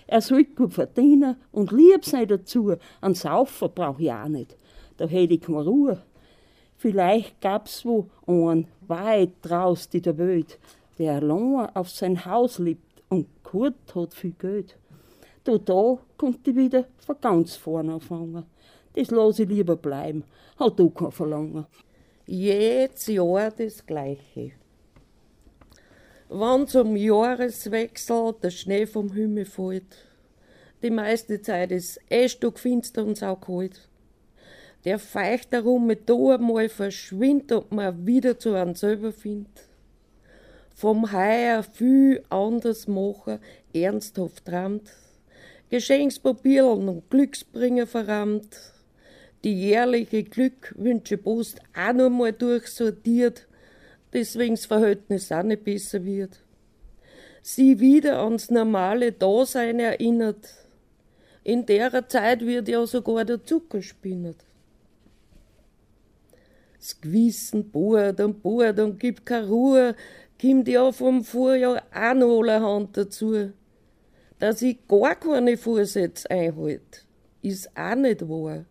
Er 0.06 0.22
soll 0.22 0.44
gut 0.44 0.76
verdienen 0.76 1.38
und 1.52 1.72
lieb 1.72 2.06
sein 2.06 2.28
dazu. 2.28 2.76
Ein 3.02 3.16
Saufer 3.16 3.70
brauch 3.70 3.98
ich 3.98 4.12
auch 4.12 4.28
nicht. 4.28 4.56
Da 4.98 5.08
hätte 5.08 5.34
ich 5.34 5.42
keine 5.42 5.66
Ruhe. 5.66 6.04
Vielleicht 6.76 7.42
gab's 7.42 7.84
wo 7.84 8.12
einen 8.28 8.68
weit 8.88 9.32
draus 9.42 9.90
in 9.92 10.04
der 10.04 10.20
Welt, 10.20 10.60
der 11.00 11.16
allein 11.16 11.76
auf 11.76 11.90
sein 11.90 12.26
Haus 12.26 12.60
lebt 12.60 13.02
und 13.10 13.26
gut 13.44 13.74
hat 13.96 14.14
viel 14.14 14.36
Geld. 14.38 14.78
Da, 15.46 15.58
da 15.58 15.98
kommt 16.16 16.48
ich 16.48 16.56
wieder 16.56 16.86
von 17.00 17.16
ganz 17.20 17.56
vorne 17.56 17.96
anfangen. 17.96 18.46
Das 18.94 19.10
lasse 19.10 19.44
ich 19.44 19.50
lieber 19.50 19.76
bleiben, 19.76 20.26
hat 20.60 20.80
auch 20.80 20.94
kein 20.94 21.12
Verlangen. 21.12 21.66
Jedes 22.30 23.08
Jahr 23.08 23.52
das 23.52 23.86
Gleiche. 23.86 24.52
Wann 26.28 26.68
zum 26.68 26.98
Jahreswechsel 26.98 28.36
der 28.44 28.50
Schnee 28.50 28.86
vom 28.86 29.14
Himmel 29.14 29.46
fällt, 29.46 29.96
die 30.84 30.90
meiste 30.90 31.42
Zeit 31.42 31.72
ist 31.72 32.02
eh 32.10 32.28
stockfinster 32.28 33.06
und 33.06 33.16
saukalt. 33.16 33.88
Der 34.84 35.00
feucht 35.00 35.54
darum 35.54 35.88
mit 35.88 36.10
da 36.10 36.36
einmal 36.36 36.68
verschwindet 36.68 37.54
und 37.54 37.72
man 37.72 38.06
wieder 38.06 38.38
zu 38.38 38.56
einem 38.56 38.76
selber 38.76 39.14
findet. 39.14 39.64
Vom 40.76 41.14
Heuer 41.14 41.64
viel 41.64 42.26
anders 42.28 42.90
machen, 42.90 43.40
ernsthaft 43.74 44.44
träumt. 44.44 44.92
Geschenkspapier 45.70 46.68
und 46.68 47.10
Glücksbringer 47.10 47.88
verrammt. 47.88 48.74
Die 49.44 49.54
jährliche 49.54 50.24
Glückwünschepost 50.24 51.62
auch 51.76 51.94
noch 51.94 52.10
mal 52.10 52.34
durchsortiert, 52.34 53.48
deswegen 54.14 54.56
das 54.56 54.66
Verhältnis 54.66 55.32
auch 55.32 55.44
nicht 55.44 55.64
besser 55.64 56.04
wird. 56.04 56.40
Sie 57.42 57.80
wieder 57.80 58.20
ans 58.24 58.50
normale 58.50 59.12
Dasein 59.12 59.80
erinnert. 59.80 60.54
In 61.44 61.66
der 61.66 62.08
Zeit 62.10 62.46
wird 62.46 62.68
ja 62.68 62.86
sogar 62.86 63.24
der 63.24 63.44
Zucker 63.44 63.82
spinnert. 63.82 64.44
Das 66.78 67.00
Gewissen 67.00 67.72
bohrt 67.72 68.20
und 68.20 68.42
bohrt 68.44 68.80
und 68.80 69.00
gibt 69.00 69.26
keine 69.26 69.48
Ruhe, 69.48 69.96
kommt 70.42 70.68
ja 70.68 70.92
vom 70.92 71.24
Vorjahr 71.24 71.84
auch 71.94 72.14
noch 72.14 72.40
alle 72.42 72.62
Hand 72.62 72.98
dazu. 72.98 73.52
Dass 74.40 74.62
ich 74.62 74.86
gar 74.88 75.16
keine 75.16 75.58
Vorsätze 75.58 76.30
einhalte, 76.30 77.00
ist 77.42 77.70
auch 77.76 77.96
nicht 77.96 78.28
wahr. 78.28 78.66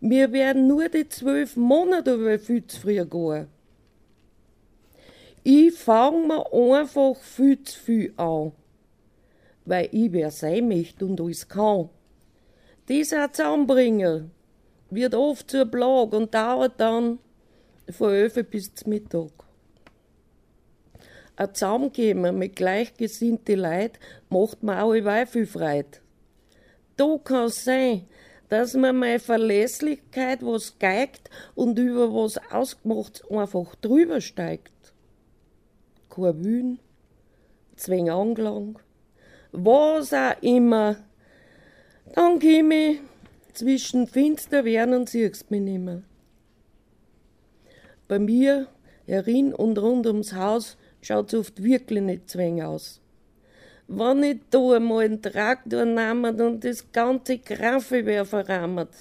Wir 0.00 0.32
werden 0.32 0.66
nur 0.66 0.88
die 0.88 1.08
zwölf 1.08 1.56
Monate 1.56 2.14
über 2.14 2.38
viel 2.38 2.66
zu 2.66 2.80
früh 2.80 3.04
gehen. 3.04 3.48
Ich 5.42 5.74
fange 5.74 6.26
mir 6.26 6.52
einfach 6.52 7.16
viel 7.16 7.62
zu 7.62 7.78
viel 7.78 8.14
an, 8.16 8.52
weil 9.64 9.88
ich 9.92 10.12
wer 10.12 10.30
sein 10.30 10.68
möchte 10.68 11.04
und 11.04 11.20
alles 11.20 11.48
kann. 11.48 11.90
Dieser 12.88 13.32
Zusammenbringer 13.32 14.24
wird 14.90 15.14
oft 15.14 15.50
zur 15.50 15.66
Plage 15.66 16.16
und 16.16 16.34
dauert 16.34 16.80
dann 16.80 17.18
von 17.90 18.12
11 18.12 18.50
bis 18.50 18.74
zum 18.74 18.90
Mittag. 18.90 19.32
Ein 21.36 21.54
Zusammenkommen 21.54 22.38
mit 22.38 22.56
gleichgesinnten 22.56 23.58
Leuten 23.58 23.98
macht 24.28 24.62
mir 24.62 24.82
auch 24.82 25.26
viel 25.26 25.46
Freude. 25.46 25.98
Da 26.96 27.18
kann 27.22 27.46
es 27.46 27.64
sein, 27.64 28.06
dass 28.54 28.74
mir 28.74 28.92
meine 28.92 29.18
Verlässlichkeit 29.18 30.40
was 30.40 30.78
geigt 30.78 31.28
und 31.56 31.76
über 31.76 32.14
was 32.14 32.38
Ausgemachtes 32.52 33.28
einfach 33.28 33.74
drüber 33.74 34.20
steigt. 34.20 34.94
Kein 36.08 36.44
Wün, 36.44 36.78
Zwang 37.74 38.10
Angelang, 38.10 38.78
was 39.50 40.12
auch 40.12 40.40
immer. 40.40 40.96
Dann 42.14 42.38
komm 42.38 42.70
ich 42.70 43.00
zwischen 43.54 44.06
finster 44.06 44.64
werden 44.64 44.94
und 44.94 45.08
siehst 45.08 45.50
mich 45.50 45.60
nimmer. 45.60 46.02
Bei 48.06 48.20
mir, 48.20 48.68
herin 49.04 49.52
und 49.52 49.78
rund 49.78 50.06
ums 50.06 50.32
Haus, 50.32 50.76
schaut's 51.00 51.34
oft 51.34 51.60
wirklich 51.60 52.02
nicht 52.02 52.30
zwäng 52.30 52.62
aus. 52.62 53.00
Wenn 53.86 54.22
ich 54.22 54.40
da 54.50 54.76
einmal 54.76 55.04
einen 55.04 55.20
Traktor 55.20 55.84
nehmt 55.84 56.40
und 56.40 56.64
das 56.64 56.90
ganze 56.90 57.38
Graffelwehr 57.38 58.24
verrammert 58.24 58.94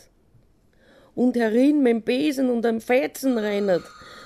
und 1.16 1.36
herin 1.36 1.82
mit 1.82 1.94
dem 1.94 2.02
Besen 2.02 2.50
und 2.50 2.66
am 2.66 2.82
Fetzen 2.82 3.38
rennt, 3.38 3.84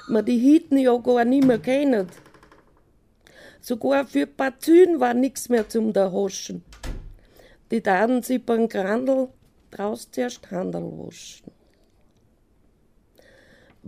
man 0.08 0.26
die 0.26 0.38
Hitten 0.38 0.78
ja 0.78 0.98
gar 0.98 1.26
nicht 1.26 1.46
mehr 1.46 1.60
kennt. 1.60 2.12
Sogar 3.62 4.06
für 4.06 4.26
Bazün 4.26 5.00
war 5.00 5.14
nix 5.14 5.50
mehr 5.50 5.68
zum 5.68 5.94
da 5.94 6.12
Hoschen. 6.12 6.64
Die 7.70 7.82
taten 7.82 8.24
sich 8.24 8.44
beim 8.44 8.68
Grandel 8.68 9.30
draus 9.72 10.10
zuerst 10.10 10.50
Handel 10.50 10.84
waschen 10.84 11.52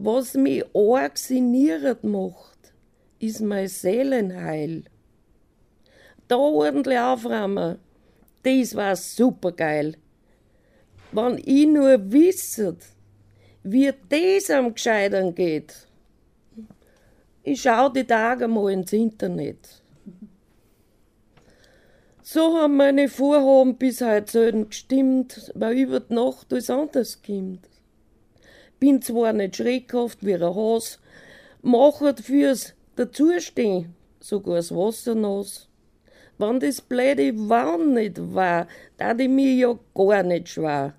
was 0.03 0.33
mich 0.35 0.63
arg 0.73 1.17
sinniert 1.17 2.03
macht, 2.03 2.73
ist 3.19 3.41
mein 3.41 3.67
Seelenheil. 3.67 4.83
Da 6.29 6.37
ordentlich 6.37 6.99
aufräumen, 6.99 7.79
das 8.43 8.75
war 8.75 8.95
supergeil. 8.95 9.97
Wenn 11.11 11.39
ich 11.39 11.67
nur 11.67 12.11
wisset, 12.11 12.77
wie 13.63 13.91
das 14.09 14.49
am 14.51 14.73
Gescheitern 14.73 15.33
geht. 15.33 15.87
Ich 17.41 17.63
schau 17.63 17.89
die 17.89 18.03
Tage 18.03 18.47
mal 18.47 18.71
ins 18.71 18.93
Internet. 18.93 19.81
So 22.21 22.57
haben 22.57 22.77
meine 22.77 23.09
Vorhaben 23.09 23.77
bis 23.77 24.01
heute 24.01 24.31
selten 24.31 24.69
gestimmt, 24.69 25.51
weil 25.55 25.79
über 25.79 25.99
die 25.99 26.13
Nacht 26.13 26.53
alles 26.53 26.69
anders 26.69 27.23
kommt. 27.23 27.67
Bin 28.79 29.01
zwar 29.01 29.33
nicht 29.33 29.55
schreckhaft 29.55 30.23
wie 30.23 30.35
ein 30.35 30.43
Has, 30.43 30.99
machet 31.63 32.19
fürs 32.19 32.75
Dazustehen 32.95 33.95
sogar 34.19 34.57
das 34.57 34.71
Wasser 34.71 35.15
nass. 35.15 35.68
Wenn 36.39 36.61
das 36.61 36.79
blöde 36.79 37.33
Wann 37.49 37.95
nicht 37.95 38.17
war, 38.33 38.65
da 38.95 39.11
ich 39.11 39.27
mir 39.27 39.53
ja 39.55 39.79
gar 39.93 40.23
nicht 40.23 40.47
schwer. 40.47 40.93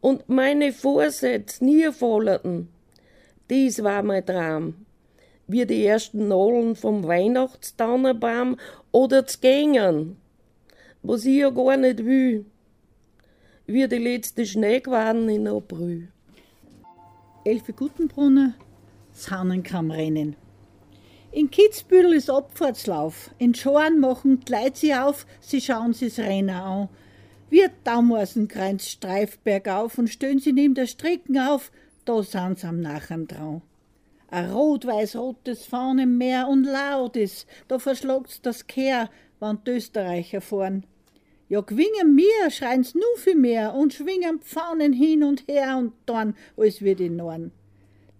Und 0.00 0.28
meine 0.28 0.72
Vorsätze 0.72 1.64
nie 1.64 1.90
folgerten, 1.90 2.68
dies 3.50 3.82
war 3.82 4.04
mein 4.04 4.24
Traum. 4.24 4.86
Wie 5.48 5.66
die 5.66 5.84
ersten 5.84 6.28
Nadeln 6.28 6.76
vom 6.76 7.04
Weihnachtstannenbaum 7.08 8.56
oder 8.92 9.26
zu 9.26 9.40
gängen, 9.40 10.16
was 11.02 11.24
ich 11.24 11.38
ja 11.38 11.50
gar 11.50 11.76
nicht 11.76 12.04
will. 12.04 12.46
Wie 13.66 13.88
die 13.88 13.98
letzte 13.98 14.46
Schneequaden 14.46 15.28
in 15.28 15.48
April. 15.48 16.06
Elfe 17.44 17.72
Gutenbrunner, 17.72 18.54
das 19.12 19.28
Hannenkammrennen. 19.28 20.36
In 21.36 21.50
Kitzbühel 21.50 22.14
ist 22.14 22.30
Abfahrtslauf. 22.30 23.30
In 23.36 23.54
Schorn 23.54 24.00
machen 24.00 24.40
die 24.40 24.50
Leute 24.50 24.78
sie 24.78 24.94
auf, 24.94 25.26
sie 25.38 25.60
schauen 25.60 25.92
sie's 25.92 26.18
Rennen 26.18 26.48
an. 26.48 26.88
Wir 27.50 27.70
Daumersenkreuz 27.84 28.86
streif 28.86 29.36
bergauf 29.40 29.98
und 29.98 30.08
stehen 30.08 30.38
sie 30.38 30.54
neben 30.54 30.72
der 30.72 30.86
Strecken 30.86 31.38
auf, 31.38 31.72
da 32.06 32.22
sind 32.22 32.60
sie 32.60 32.66
am 32.66 32.80
Nachern 32.80 33.26
dran. 33.26 33.60
Ein 34.28 34.50
rot-weiß-rotes 34.50 35.66
Fahnenmeer 35.66 36.48
und 36.48 36.64
laut 36.64 37.18
ist, 37.18 37.46
da 37.68 37.78
verschlagt's 37.78 38.40
das 38.40 38.66
Kehr, 38.66 39.10
wann 39.38 39.58
Österreicher 39.68 40.40
fahren. 40.40 40.86
Ja, 41.50 41.60
gewingen 41.60 42.14
mir, 42.14 42.50
schreien's 42.50 42.94
nu 42.94 43.02
viel 43.18 43.36
mehr 43.36 43.74
und 43.74 43.92
schwingen 43.92 44.40
Pfaunen 44.40 44.94
hin 44.94 45.22
und 45.22 45.46
her 45.46 45.76
und 45.76 45.92
dann, 46.06 46.34
als 46.56 46.80
wir 46.80 46.96
die 46.96 47.10
Norden. 47.10 47.52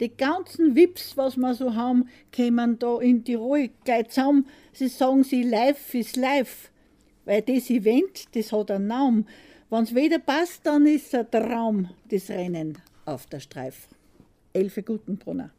Die 0.01 0.15
ganzen 0.15 0.77
Wips, 0.77 1.17
was 1.17 1.37
wir 1.37 1.55
so 1.55 1.75
haben, 1.75 2.09
kämen 2.31 2.79
da 2.79 2.99
in 2.99 3.25
Tirol 3.25 3.71
gleich 3.85 4.09
zusammen. 4.09 4.47
Sie 4.73 4.89
sagen 4.89 5.25
sie, 5.25 5.43
life 5.43 5.97
is 5.97 6.17
life. 6.17 6.69
Weil 7.25 7.43
das 7.43 7.71
Event, 7.71 8.35
das 8.35 8.53
hat 8.53 8.71
einen 8.71 8.89
Namen. 8.89 9.27
Wenn's 9.71 9.95
wieder 9.95 10.19
passt, 10.19 10.67
dann 10.67 10.87
ist 10.87 11.15
ein 11.15 11.31
Traum, 11.31 11.91
das 12.11 12.29
Rennen 12.29 12.79
auf 13.05 13.27
der 13.27 13.41
Streif. 13.41 13.89
Elfe 14.53 14.83
Gutenbrunner. 14.83 15.51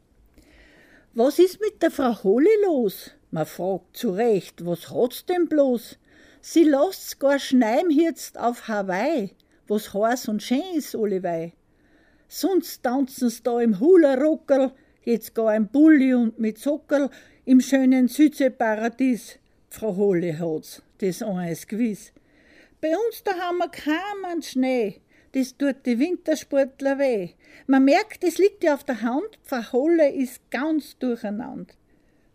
Was 1.14 1.38
ist 1.38 1.60
mit 1.60 1.82
der 1.82 1.90
Frau 1.90 2.22
Holle 2.22 2.48
los? 2.64 3.10
Man 3.30 3.44
fragt 3.44 3.96
zu 3.96 4.10
Recht, 4.10 4.64
was 4.64 4.90
hat's 4.90 5.26
denn 5.26 5.48
bloß? 5.48 5.98
Sie 6.40 6.64
lasst's 6.64 7.18
gar 7.18 7.38
schneim 7.38 7.90
jetzt 7.90 8.38
auf 8.38 8.68
Hawaii, 8.68 9.34
was 9.66 9.92
heiß 9.92 10.28
und 10.28 10.42
schön 10.42 10.62
ist 10.74 10.94
allewei. 10.94 11.52
Sonst 12.30 12.82
tanzen's 12.82 13.42
da 13.42 13.58
im 13.60 13.80
Hula-Rockerl, 13.80 14.72
jetzt 15.02 15.34
gar 15.34 15.48
ein 15.48 15.68
Bulli 15.68 16.12
und 16.12 16.38
mit 16.38 16.58
Sockerl 16.58 17.08
im 17.46 17.62
schönen 17.62 18.08
Südseeparadies. 18.08 19.38
Frau 19.70 19.96
Holle 19.96 20.38
hat's, 20.38 20.82
das 20.98 21.22
eins 21.22 21.66
gewiss. 21.66 22.12
Bei 22.82 22.90
uns 22.90 23.22
da 23.24 23.32
haben 23.32 23.56
wir 23.58 23.70
keinen 23.70 24.42
Schnee, 24.42 25.00
das 25.32 25.56
tut 25.56 25.86
die 25.86 25.98
Wintersportler 25.98 26.98
weh. 26.98 27.30
Man 27.66 27.84
merkt, 27.84 28.22
es 28.22 28.36
liegt 28.36 28.62
ja 28.62 28.74
auf 28.74 28.84
der 28.84 29.00
Hand, 29.00 29.38
Frau 29.42 29.72
Holle 29.72 30.12
ist 30.12 30.50
ganz 30.50 30.98
durcheinander. 30.98 31.72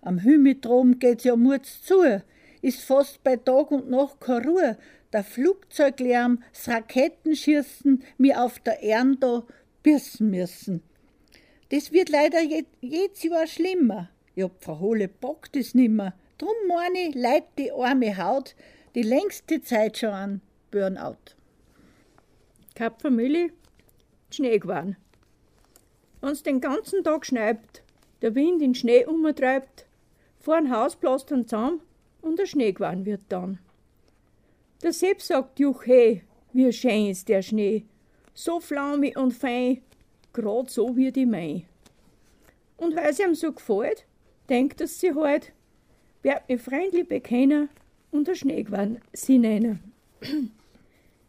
Am 0.01 0.23
Hymidrom 0.23 0.97
geht's 0.97 1.23
ja 1.23 1.35
murz 1.35 1.83
zu, 1.83 2.23
ist 2.63 2.81
fast 2.81 3.23
bei 3.23 3.35
Tag 3.35 3.69
und 3.69 3.91
Nacht 3.91 4.19
keine 4.19 4.47
Ruhe. 4.47 4.77
Der 5.13 5.23
Flugzeuglärm, 5.23 6.41
das 6.51 6.67
Raketenschießen, 6.67 8.03
mir 8.17 8.41
auf 8.41 8.57
der 8.57 8.81
Erde 8.81 9.17
da 9.19 9.43
büßen 9.83 10.29
müssen. 10.29 10.81
Das 11.69 11.91
wird 11.91 12.09
leider 12.09 12.39
jedes 12.81 13.23
Jahr 13.23 13.47
schlimmer. 13.47 14.09
Ja, 14.35 14.49
Frau 14.59 14.79
Hohle 14.79 15.07
packt 15.07 15.55
es 15.55 15.75
nimmer. 15.75 16.13
Drum 16.37 16.55
meine 16.67 17.09
ich, 17.09 17.15
leid 17.15 17.43
die 17.57 17.71
arme 17.71 18.17
Haut 18.17 18.55
die 18.95 19.01
längste 19.01 19.61
Zeit 19.61 19.97
schon 19.97 20.09
an 20.09 20.41
Burnout. 20.71 21.35
Kapfermühle, 22.75 23.49
Schnee 24.29 24.59
geworden. 24.59 24.97
Wenn's 26.21 26.43
den 26.43 26.61
ganzen 26.61 27.03
Tag 27.03 27.25
schneit, 27.25 27.83
der 28.21 28.35
Wind 28.35 28.61
in 28.61 28.75
Schnee 28.75 29.05
umtreibt, 29.05 29.85
vor 30.39 30.55
ein 30.55 30.71
Haus 30.71 30.95
blast 30.95 31.31
dann 31.31 31.47
zusammen 31.47 31.81
und 32.21 32.39
der 32.39 32.45
Schnee 32.45 32.71
geworden 32.71 33.05
wird 33.05 33.21
dann. 33.29 33.59
Der 34.81 34.93
Sepp 34.93 35.21
sagt, 35.21 35.59
juch 35.59 35.85
hey, 35.85 36.23
wie 36.51 36.71
schön 36.71 37.09
ist 37.09 37.29
der 37.29 37.41
Schnee, 37.41 37.85
so 38.33 38.59
flaumig 38.59 39.17
und 39.17 39.31
fein, 39.31 39.81
grad 40.33 40.69
so 40.69 40.95
wie 40.95 41.11
die 41.11 41.25
Mai. 41.25 41.65
Und 42.77 42.95
weil 42.95 43.13
sie 43.13 43.23
ihm 43.23 43.35
so 43.35 43.51
gefällt, 43.51 44.05
denkt 44.49 44.81
es 44.81 44.99
sie 44.99 45.13
halt, 45.13 45.51
werd 46.21 46.47
mich 46.49 46.61
freundlich 46.61 47.07
bekennen 47.07 47.69
und 48.11 48.27
der 48.27 48.35
Schnee 48.35 48.63
geworden 48.63 49.01
sie 49.13 49.37
nennen. 49.37 49.79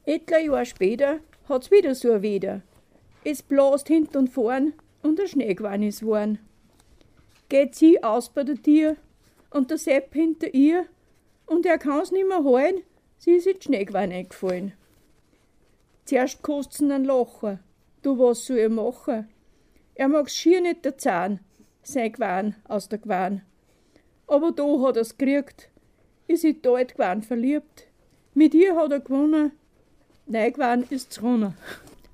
Etler 0.06 0.40
Jahr 0.40 0.64
später 0.64 1.20
hat's 1.48 1.70
wieder 1.70 1.94
so 1.94 2.12
ein 2.12 2.22
Weder. 2.22 2.62
Es 3.24 3.42
blast 3.42 3.88
hint 3.88 4.16
und 4.16 4.28
vorn 4.28 4.74
und 5.02 5.18
der 5.18 5.26
Schnee 5.26 5.54
geworden 5.54 5.82
ist 5.82 6.04
worden. 6.04 6.38
Geht 7.48 7.74
sie 7.74 8.02
aus 8.02 8.28
bei 8.28 8.44
der 8.44 8.60
Tier 8.60 8.96
und 9.50 9.70
der 9.70 9.78
Sepp 9.78 10.14
hinter 10.14 10.52
ihr 10.52 10.86
und 11.46 11.66
er 11.66 11.78
kann's 11.78 12.10
nimmer 12.10 12.42
holen, 12.42 12.82
sie 13.18 13.32
ist 13.32 13.46
in 13.46 13.60
Schnee 13.60 13.84
geworden 13.84 14.12
eingefallen. 14.12 14.72
Zuerst 16.04 16.42
kostet's 16.42 16.82
einen 16.82 17.04
Lacher. 17.04 17.60
Du, 18.02 18.18
was 18.18 18.44
soll 18.44 18.58
er 18.58 18.68
machen? 18.68 19.28
Er 19.94 20.08
mag's 20.08 20.36
schier 20.36 20.60
nicht 20.60 20.84
der 20.84 20.98
Zahn, 20.98 21.40
sein 21.82 22.12
Gwan 22.12 22.56
aus 22.64 22.88
der 22.88 22.98
Gwan. 22.98 23.42
Aber 24.26 24.52
da 24.52 24.64
hat 24.82 24.96
er's 24.96 25.16
gekriegt, 25.16 25.70
ist 26.26 26.44
in 26.44 26.60
dort 26.60 26.94
Gwan 26.94 27.22
verliebt. 27.22 27.86
Mit 28.34 28.54
ihr 28.54 28.76
hat 28.76 28.92
er 28.92 29.00
gewonnen, 29.00 29.52
neu 30.26 30.50
geworden 30.50 30.84
ist's 30.90 31.22
runter. 31.22 31.54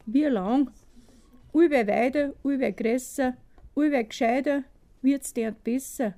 Wie 0.07 0.24
lang? 0.24 0.70
Allweil 1.53 1.87
weiter, 1.87 2.35
allweil 2.44 2.72
grösser, 2.72 3.37
allweil 3.74 4.05
gescheiter, 4.05 4.64
wird's 5.03 5.33
dort 5.33 5.64
besser. 5.64 6.14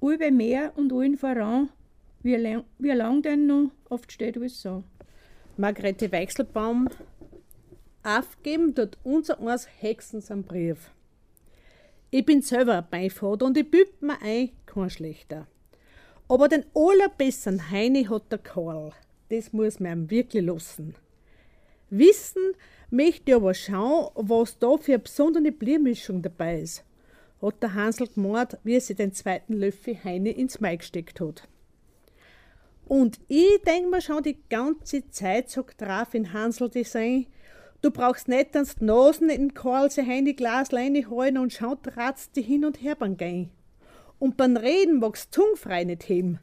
Allweil 0.00 0.32
mehr 0.32 0.72
und 0.76 0.92
allen 0.92 1.16
voran, 1.16 1.70
wie 2.22 2.36
lang, 2.36 2.64
wie 2.78 2.90
lang 2.90 3.22
denn 3.22 3.46
noch, 3.46 3.70
oft 3.88 4.12
steht 4.12 4.36
alles 4.36 4.60
so. 4.60 4.82
Margrethe 5.60 6.12
Weichselbaum, 6.12 6.88
aufgeben 8.04 8.76
tut 8.76 8.96
unser 9.02 9.40
eins 9.40 9.66
Hexens 9.80 10.30
am 10.30 10.44
Brief. 10.44 10.92
Ich 12.12 12.24
bin 12.24 12.42
selber 12.42 12.80
Beifahrt 12.80 13.42
und 13.42 13.56
ich 13.58 13.68
büb 13.68 14.00
mir 14.00 14.22
ein, 14.22 14.50
kein 14.66 14.88
schlechter. 14.88 15.48
Aber 16.28 16.46
den 16.46 16.64
allerbesten 16.76 17.72
Heini 17.72 18.04
hat 18.04 18.30
der 18.30 18.38
Karl. 18.38 18.92
Das 19.30 19.52
muss 19.52 19.80
man 19.80 20.04
ihm 20.04 20.10
wirklich 20.10 20.44
lassen. 20.44 20.94
Wissen 21.90 22.52
möchte 22.90 23.32
ich 23.32 23.34
aber 23.34 23.52
schauen, 23.52 24.12
was 24.14 24.60
da 24.60 24.76
für 24.76 24.92
eine 24.92 25.00
besondere 25.00 25.50
Biermischung 25.50 26.22
dabei 26.22 26.60
ist, 26.60 26.84
hat 27.42 27.60
der 27.64 27.74
Hansel 27.74 28.06
gemeint, 28.06 28.56
wie 28.62 28.74
er 28.74 28.80
sich 28.80 28.96
den 28.96 29.12
zweiten 29.12 29.54
Löffel 29.54 29.98
Heini 30.04 30.30
ins 30.30 30.60
Mai 30.60 30.76
gesteckt 30.76 31.20
hat. 31.20 31.48
Und 32.88 33.20
ich 33.28 33.60
denke 33.66 33.90
mir 33.90 34.00
schon 34.00 34.22
die 34.22 34.38
ganze 34.48 35.10
Zeit, 35.10 35.50
sagt 35.50 35.82
drauf 35.82 36.14
in 36.14 36.32
Hansel 36.32 36.70
Design, 36.70 37.26
du 37.82 37.90
brauchst 37.90 38.28
nicht 38.28 38.56
ans 38.56 38.80
Nasen 38.80 39.28
in 39.28 39.52
Karl 39.52 39.90
se 39.90 40.06
heine 40.06 40.32
Glas 40.32 40.70
holen 40.72 41.36
und 41.36 41.52
schaut 41.52 41.98
ratzt 41.98 42.34
die 42.34 42.42
hin 42.42 42.64
und 42.64 42.80
her 42.80 42.94
beim 42.94 43.18
Gehen. 43.18 43.50
Und 44.18 44.38
beim 44.38 44.56
Reden 44.56 45.00
magst 45.00 45.34
zungfrei 45.34 45.84
nicht 45.84 46.08
heben. 46.08 46.40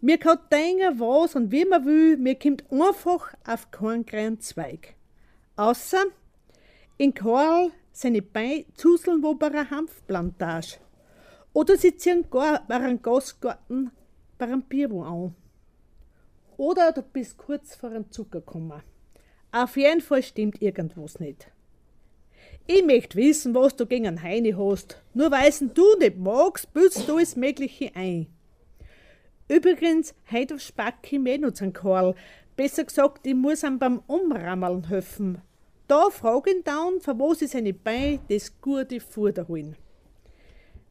Mir 0.00 0.18
kann 0.18 0.38
denken, 0.50 0.98
was 0.98 1.36
und 1.36 1.52
wie 1.52 1.64
man 1.64 1.84
will, 1.86 2.16
mir 2.16 2.34
kommt 2.34 2.64
einfach 2.72 3.32
auf 3.46 3.70
keinen 3.70 4.04
kleinen 4.04 4.40
Zweig. 4.40 4.96
Außer 5.54 6.02
in 6.98 7.14
Karl 7.14 7.70
seine 7.92 8.22
Beine 8.22 8.64
zuseln 8.74 9.22
wo 9.22 9.34
bei 9.34 9.46
einer 9.46 9.70
Hanfplantage. 9.70 10.78
Oder 11.52 11.76
sie 11.76 11.96
ziehen 11.96 12.26
gar 12.28 12.66
bei 12.66 12.74
einem 12.74 13.00
Gasgarten 13.00 13.92
bei 14.36 14.46
einem 14.46 14.62
Bierwo 14.62 15.04
an. 15.04 15.36
Oder 16.56 16.92
du 16.92 17.02
bist 17.02 17.36
kurz 17.36 17.74
vor 17.74 17.90
einem 17.90 18.10
Zucker 18.10 18.40
gekommen. 18.40 18.82
Auf 19.52 19.76
jeden 19.76 20.00
Fall 20.00 20.22
stimmt 20.22 20.60
irgendwas 20.62 21.20
nicht. 21.20 21.48
Ich 22.66 22.84
möchte 22.84 23.16
wissen, 23.16 23.54
was 23.54 23.76
du 23.76 23.86
gegen 23.86 24.06
einen 24.06 24.22
Heini 24.22 24.52
hast. 24.52 25.02
Nur 25.12 25.30
weil's 25.30 25.58
du 25.58 25.96
nicht 25.98 26.16
magst, 26.16 26.72
bildst 26.72 27.08
du 27.08 27.16
alles 27.16 27.36
Mögliche 27.36 27.90
ein. 27.94 28.26
Übrigens, 29.48 30.14
heute 30.30 30.54
auf 30.54 30.60
Spack 30.60 30.96
ich 31.02 31.12
eh 31.12 31.38
noch 31.38 31.52
zu 31.52 31.70
Karl. 31.70 32.14
Besser 32.56 32.84
gesagt, 32.84 33.26
ich 33.26 33.34
muss 33.34 33.62
ihm 33.62 33.78
beim 33.78 34.00
Umrammeln 34.06 34.88
helfen. 34.88 35.42
Da 35.88 36.08
frag 36.08 36.46
ihn 36.46 36.62
dann, 36.64 37.00
für 37.00 37.18
was 37.18 37.42
ich 37.42 37.50
seine 37.50 37.74
Beine 37.74 38.20
das 38.28 38.58
gute 38.60 39.00
Futter 39.00 39.46
holen. 39.46 39.76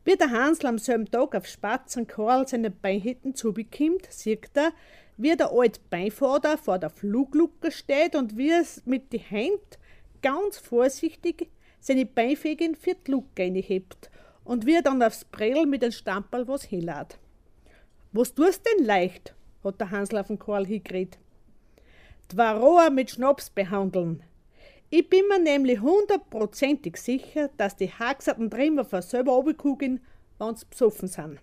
Wie 0.06 0.16
der 0.16 0.30
Hansl 0.30 0.68
am 0.68 0.78
selben 0.78 1.10
Tag 1.10 1.34
auf 1.34 1.48
Spatz 1.48 1.98
an 1.98 2.06
Karl 2.06 2.48
seine 2.48 2.70
Beinhitten 2.70 3.34
zubekommt, 3.34 4.06
sieht 4.12 4.50
er, 4.54 4.74
wie 5.18 5.36
der 5.36 5.52
alte 5.52 5.80
Beifahrer 5.90 6.58
vor 6.58 6.80
der 6.80 6.90
Fluglucke 6.90 7.72
steht 7.72 8.16
und 8.16 8.38
wie 8.38 8.52
es 8.52 8.86
mit 8.86 9.14
die 9.14 9.20
Hand 9.20 9.80
ganz 10.22 10.58
vorsichtig 10.58 11.50
seine 11.80 12.06
Beifäge 12.06 12.66
in 12.66 12.78
die 12.86 13.12
Lucke 13.12 13.44
hebt 13.44 14.10
und 14.44 14.66
wie 14.66 14.76
er 14.76 14.82
dann 14.82 15.04
aufs 15.04 15.26
Prell 15.26 15.66
mit 15.66 15.84
dem 15.84 15.92
Stamperl 15.92 16.48
was 16.48 16.64
hinlädt. 16.64 17.18
Was 18.12 18.34
tust 18.34 18.66
denn 18.66 18.86
leicht? 18.86 19.34
hat 19.64 19.80
der 19.80 19.92
Hansl 19.92 20.18
auf 20.18 20.28
den 20.28 20.40
Karl 20.40 20.66
hingeredet. 20.66 21.18
Dwaroa 22.32 22.90
mit 22.90 23.12
Schnaps 23.12 23.50
behandeln. 23.50 24.24
Ich 24.90 25.10
bin 25.10 25.28
mir 25.28 25.40
nämlich 25.40 25.80
hundertprozentig 25.80 26.98
sicher, 26.98 27.50
dass 27.58 27.76
die 27.76 27.90
Haxerten 27.92 28.50
Trimmer 28.50 28.86
von 28.86 29.02
selber 29.02 29.34
runtergucken, 29.34 30.02
wenn 30.38 30.56
sie 30.56 30.66
besoffen 30.70 31.08
sind. 31.08 31.40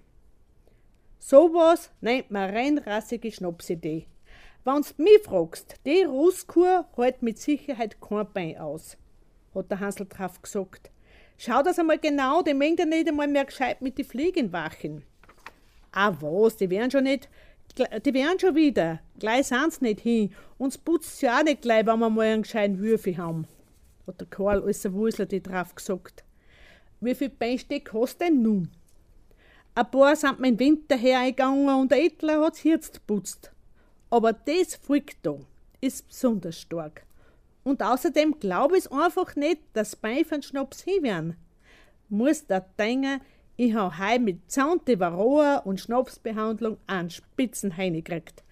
Sowas 1.23 1.91
nennt 2.01 2.31
man 2.31 2.49
reinrassige 2.49 3.31
Schnapsidee. 3.31 4.07
Wenn's 4.65 4.97
mich 4.97 5.23
fragst, 5.23 5.77
die 5.85 6.03
Russkur 6.03 6.87
hält 6.97 7.23
mit 7.23 7.39
Sicherheit 7.39 8.01
kein 8.01 8.27
Bein 8.33 8.59
aus, 8.59 8.97
hat 9.55 9.71
der 9.71 9.81
Hansel 9.81 10.07
drauf 10.09 10.41
gesagt. 10.41 10.91
Schau 11.37 11.63
das 11.63 11.79
einmal 11.79 11.99
genau, 11.99 12.43
die 12.43 12.55
mengen 12.55 12.79
ja 12.79 12.87
nicht 12.87 13.09
einmal 13.09 13.29
mehr 13.29 13.45
gescheit 13.45 13.83
mit 13.83 13.99
die 13.99 14.05
Fliegen 14.05 14.51
wachen. 14.53 15.05
Ah 15.93 16.15
was, 16.21 16.57
die 16.57 16.71
werden 16.71 16.91
schon 16.91 17.05
nicht, 17.05 17.29
die 17.77 18.15
werden 18.15 18.39
schon 18.39 18.55
wieder. 18.55 19.01
Gleich 19.19 19.49
sind's 19.49 19.83
nicht 19.83 20.01
hin. 20.01 20.35
Uns 20.57 20.79
putzt 20.79 21.21
ja 21.21 21.39
auch 21.39 21.45
nicht 21.45 21.63
gleich, 21.63 21.87
wenn 21.87 21.99
wir 21.99 22.11
mal 22.11 22.27
einen 22.27 22.43
gescheiten 22.43 22.79
Würfel 22.79 23.19
haben. 23.19 23.47
Hat 24.07 24.21
der 24.21 24.27
Karl 24.27 24.63
als 24.63 24.87
ein 24.87 24.95
Wusler 24.95 25.27
die 25.27 25.43
drauf 25.43 25.75
gesagt. 25.75 26.25
Wie 27.01 27.15
viel 27.15 27.29
Beinstück 27.29 27.91
kostet 27.91 28.29
denn 28.29 28.43
nun? 28.43 28.71
Ein 29.75 29.91
paar 29.91 30.17
sind 30.17 30.41
mir 30.41 30.49
im 30.49 30.59
Winter 30.59 30.97
hergegangen 30.97 31.69
und 31.69 31.91
der 31.91 32.03
Edler 32.05 32.41
hat's 32.43 32.65
jetzt 32.65 32.95
geputzt. 32.95 33.53
Aber 34.11 34.33
das 34.33 34.75
Volk 34.75 35.13
da 35.23 35.37
ist 35.81 36.09
besonders 36.09 36.61
stark. 36.61 37.05
Und 37.63 37.83
außerdem 37.83 38.41
glaube 38.41 38.79
ich 38.79 38.91
einfach 38.91 39.37
nicht, 39.37 39.61
dass 39.73 39.97
Bein 39.97 40.25
von 40.25 40.43
Schnaps 40.43 40.83
hin 40.83 41.03
werden. 41.03 41.37
Muss 42.09 42.47
der 42.47 42.67
denken, 42.79 43.21
ich 43.57 43.75
habe 43.75 43.97
heim 43.99 44.25
mit 44.25 44.51
Zaunte 44.51 44.99
Varroa 44.99 45.59
und 45.59 45.81
Schnapsbehandlung 45.81 46.79
einen 46.87 47.11
Spitzen 47.11 47.73
gekriegt. 47.77 48.43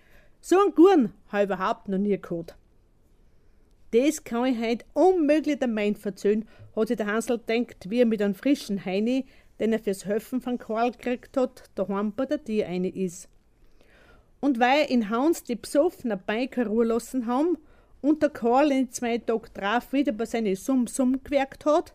So 0.40 0.60
einen 0.60 0.74
guten 0.74 1.12
habe 1.28 1.44
ich 1.44 1.48
überhaupt 1.50 1.88
noch 1.88 1.98
nie 1.98 2.20
gehabt. 2.20 2.54
Das 3.90 4.22
kann 4.22 4.44
ich 4.44 4.60
heute 4.60 4.84
unmöglich 4.92 5.58
der 5.58 5.68
Main 5.68 5.96
verzöhnen, 5.96 6.46
hat 6.76 6.88
sich 6.88 6.98
der 6.98 7.06
Hansel 7.06 7.38
denkt, 7.38 7.88
wie 7.88 8.00
er 8.00 8.06
mit 8.06 8.20
einem 8.20 8.34
frischen 8.34 8.84
Heini, 8.84 9.24
den 9.58 9.72
er 9.72 9.78
fürs 9.78 10.06
Höfen 10.06 10.40
von 10.40 10.58
Karl 10.58 10.92
gekriegt 10.92 11.36
hat, 11.36 11.64
daheim 11.74 12.12
bei 12.12 12.26
der 12.26 12.42
Tier 12.42 12.68
eine 12.68 12.88
ist. 12.88 13.28
Und 14.40 14.60
weil 14.60 14.86
in 14.86 15.10
Hans 15.10 15.42
die 15.42 15.56
besoffene 15.56 16.16
Biker 16.16 16.66
Ruhe 16.66 16.84
lassen 16.86 17.26
haben 17.26 17.58
und 18.00 18.22
der 18.22 18.30
Karl 18.30 18.70
in 18.70 18.90
zwei 18.90 19.18
Tagen 19.18 19.48
drauf 19.54 19.92
wieder 19.92 20.12
bei 20.12 20.26
seine 20.26 20.54
Summ-Summ 20.54 21.24
gewerkt 21.24 21.66
hat, 21.66 21.94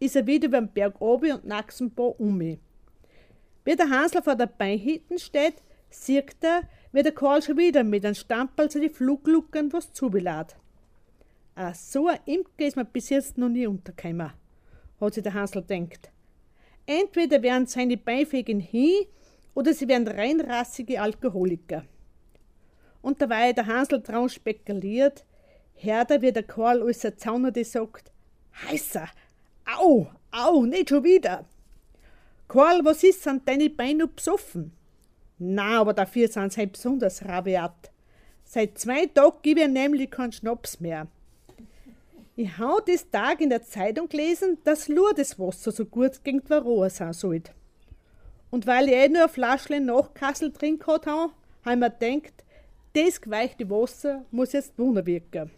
ist 0.00 0.16
er 0.16 0.26
wieder 0.26 0.48
beim 0.48 0.68
Berg 0.68 1.00
oben 1.00 1.32
und 1.32 1.44
Naxenbo 1.44 2.08
um. 2.18 2.40
Wie 2.40 3.76
der 3.76 3.90
Hansel 3.90 4.22
vor 4.22 4.34
der 4.34 4.46
Beihitten 4.46 5.18
steht, 5.18 5.62
sieht 5.90 6.36
er, 6.42 6.62
wie 6.92 7.02
der 7.02 7.12
Karl 7.12 7.42
schon 7.42 7.58
wieder 7.58 7.84
mit 7.84 8.04
einem 8.04 8.14
Stampel 8.14 8.70
zu 8.70 8.80
die 8.80 8.88
Fluglucken 8.88 9.72
was 9.72 9.92
zubelat. 9.92 10.56
Ah, 11.54 11.72
so 11.72 12.08
ein 12.08 12.18
Imker 12.24 12.66
ist 12.66 12.76
mir 12.76 12.84
bis 12.84 13.10
jetzt 13.10 13.38
noch 13.38 13.48
nie 13.48 13.66
untergekommen, 13.66 14.32
hat 15.00 15.14
sich 15.14 15.22
der 15.22 15.34
Hansel 15.34 15.62
denkt. 15.62 16.10
Entweder 16.86 17.42
werden 17.42 17.66
seine 17.66 17.96
Beifähigen 17.96 18.60
hin 18.60 19.06
oder 19.54 19.72
sie 19.72 19.88
werden 19.88 20.08
reinrassige 20.08 21.00
Alkoholiker. 21.00 21.84
Und 23.00 23.20
dabei 23.20 23.52
der 23.52 23.66
Hansel 23.66 24.02
dran 24.02 24.28
spekuliert, 24.28 25.24
hört 25.74 26.10
er, 26.10 26.22
wie 26.22 26.32
der 26.32 26.42
Karl 26.42 26.82
als 26.82 27.00
der 27.00 27.16
Zaunerte 27.16 27.64
sagt, 27.64 28.10
heißer, 28.68 29.08
au, 29.78 30.06
au, 30.30 30.64
nicht 30.64 30.90
schon 30.90 31.04
wieder. 31.04 31.44
Karl, 32.48 32.84
was 32.84 33.02
ist, 33.02 33.22
sind 33.22 33.48
deine 33.48 33.70
Beine 33.70 34.06
besoffen? 34.06 34.72
Na, 35.38 35.80
aber 35.80 35.92
dafür 35.92 36.28
sind 36.28 36.52
sie 36.52 36.66
besonders 36.66 37.24
rabiat. 37.24 37.90
Seit 38.44 38.78
zwei 38.78 39.06
Tagen 39.06 39.38
gebe 39.42 39.62
ich 39.62 39.68
nämlich 39.68 40.10
keinen 40.10 40.32
Schnaps 40.32 40.80
mehr. 40.80 41.08
Ich 42.36 42.58
hau 42.58 42.80
des 42.80 43.08
Tag 43.10 43.40
in 43.40 43.50
der 43.50 43.62
Zeitung 43.62 44.08
gelesen, 44.08 44.58
dass 44.64 44.88
Lourdeswasser 44.88 45.70
so 45.70 45.84
gut 45.84 46.24
gegen 46.24 46.42
Varroa 46.50 46.90
sein 46.90 47.12
sollte. 47.12 47.52
Und 48.50 48.66
weil 48.66 48.88
ich 48.88 48.94
eh 48.94 49.08
nur 49.08 49.22
ein 49.22 49.28
Flaschchen 49.28 49.86
Nachkassel 49.86 50.50
drin 50.50 50.80
gehabt 50.80 51.06
habe, 51.06 51.32
habe 51.64 51.74
ich 51.74 51.76
mir 51.76 51.90
gedacht, 51.90 52.44
das 52.92 53.20
geweichte 53.20 53.70
Wasser 53.70 54.24
muss 54.32 54.52
jetzt 54.52 54.76
Wunder 54.76 55.06
wirken. 55.06 55.52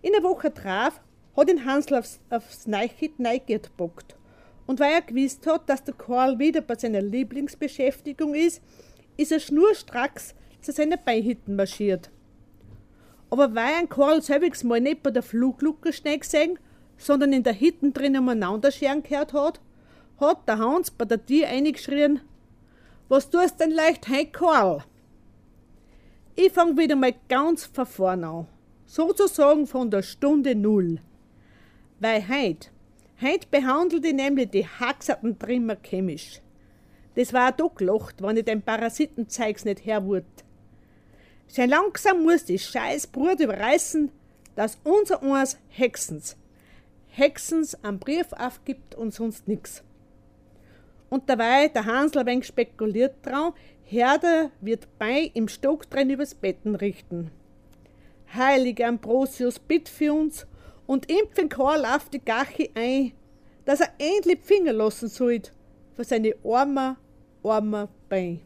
In 0.00 0.12
der 0.12 0.22
Woche 0.22 0.50
drauf 0.50 0.98
hat 1.36 1.50
ihn 1.50 1.66
Hansl 1.66 1.96
aufs, 1.96 2.18
aufs 2.30 2.66
Neichit 2.66 3.20
Neigert 3.20 3.64
gebockt. 3.64 4.16
Und 4.66 4.80
weil 4.80 4.92
er 4.92 5.02
gewusst 5.02 5.46
hat, 5.46 5.68
dass 5.68 5.84
der 5.84 5.92
Karl 5.92 6.38
wieder 6.38 6.62
bei 6.62 6.76
seiner 6.76 7.02
Lieblingsbeschäftigung 7.02 8.34
ist, 8.34 8.62
ist 9.18 9.32
er 9.32 9.40
schnurstracks 9.40 10.34
zu 10.62 10.72
seinen 10.72 10.98
Beihitten 11.04 11.56
marschiert. 11.56 12.10
Aber 13.32 13.54
weil 13.54 13.76
ein 13.76 13.88
Karl 13.88 14.20
selbiges 14.20 14.62
Mal 14.62 14.82
nicht 14.82 15.02
bei 15.02 15.10
der 15.10 15.22
Flugluke 15.22 15.90
schnell 15.94 16.18
gesehen, 16.18 16.58
sondern 16.98 17.32
in 17.32 17.42
der 17.42 17.54
Hitten 17.54 17.94
drin 17.94 18.18
umeinander 18.18 18.70
scheren 18.70 19.02
gehört 19.02 19.32
hat, 19.32 19.58
hat 20.20 20.46
der 20.46 20.58
Hans 20.58 20.90
bei 20.90 21.06
der 21.06 21.24
Tür 21.24 21.48
eingeschrien, 21.48 22.20
was 23.08 23.30
tust 23.30 23.58
denn 23.58 23.70
leicht 23.70 24.06
heim, 24.08 24.30
Karl? 24.32 24.84
Ich 26.36 26.52
fang 26.52 26.76
wieder 26.76 26.94
mal 26.94 27.14
ganz 27.30 27.64
von 27.64 27.86
vorne 27.86 28.28
an, 28.28 28.46
sozusagen 28.84 29.66
von 29.66 29.90
der 29.90 30.02
Stunde 30.02 30.54
Null. 30.54 30.98
Weil 32.00 32.28
heut, 32.28 32.70
heut 33.22 33.50
behandelt 33.50 34.04
ich 34.04 34.12
nämlich 34.12 34.50
die 34.50 34.66
Haxerten 34.66 35.38
Trimmer 35.38 35.76
chemisch. 35.82 36.42
Das 37.14 37.32
war 37.32 37.52
doch 37.52 37.76
gelacht, 37.76 38.20
wenn 38.20 38.36
ich 38.36 38.44
den 38.44 38.60
Parasitenzeugs 38.60 39.64
nicht 39.64 39.86
herwurt. 39.86 40.44
Sehr 41.48 41.66
langsam 41.66 42.22
muss 42.22 42.44
die 42.44 42.58
scheiß 42.58 43.08
Brut 43.08 43.40
überreißen, 43.40 44.10
dass 44.54 44.78
unser 44.84 45.22
eins 45.22 45.58
Hexens, 45.68 46.36
Hexens 47.08 47.76
am 47.82 47.98
Brief 47.98 48.32
aufgibt 48.32 48.94
und 48.94 49.12
sonst 49.12 49.48
nix. 49.48 49.82
Und 51.10 51.28
dabei 51.28 51.68
der 51.68 51.84
Hansl 51.84 52.20
ein 52.20 52.26
wenig 52.26 52.46
spekuliert 52.46 53.16
drauf, 53.22 53.54
Herder 53.84 54.50
wird 54.60 54.88
bei 54.98 55.30
im 55.34 55.48
Stock 55.48 55.90
drin 55.90 56.08
übers 56.08 56.34
Betten 56.34 56.74
richten. 56.74 57.30
Heiliger 58.34 58.88
Ambrosius, 58.88 59.58
bitt 59.58 59.90
für 59.90 60.14
uns 60.14 60.46
und 60.86 61.10
impfen 61.10 61.50
Karl 61.50 61.84
auf 61.84 62.08
die 62.08 62.24
Gache 62.24 62.70
ein, 62.74 63.12
dass 63.66 63.80
er 63.80 63.90
endlich 63.98 64.40
Finger 64.40 64.72
lassen 64.72 65.08
sollt 65.08 65.52
für 65.94 66.04
seine 66.04 66.34
armer, 66.42 66.96
armer 67.42 67.88
Bein. 68.08 68.40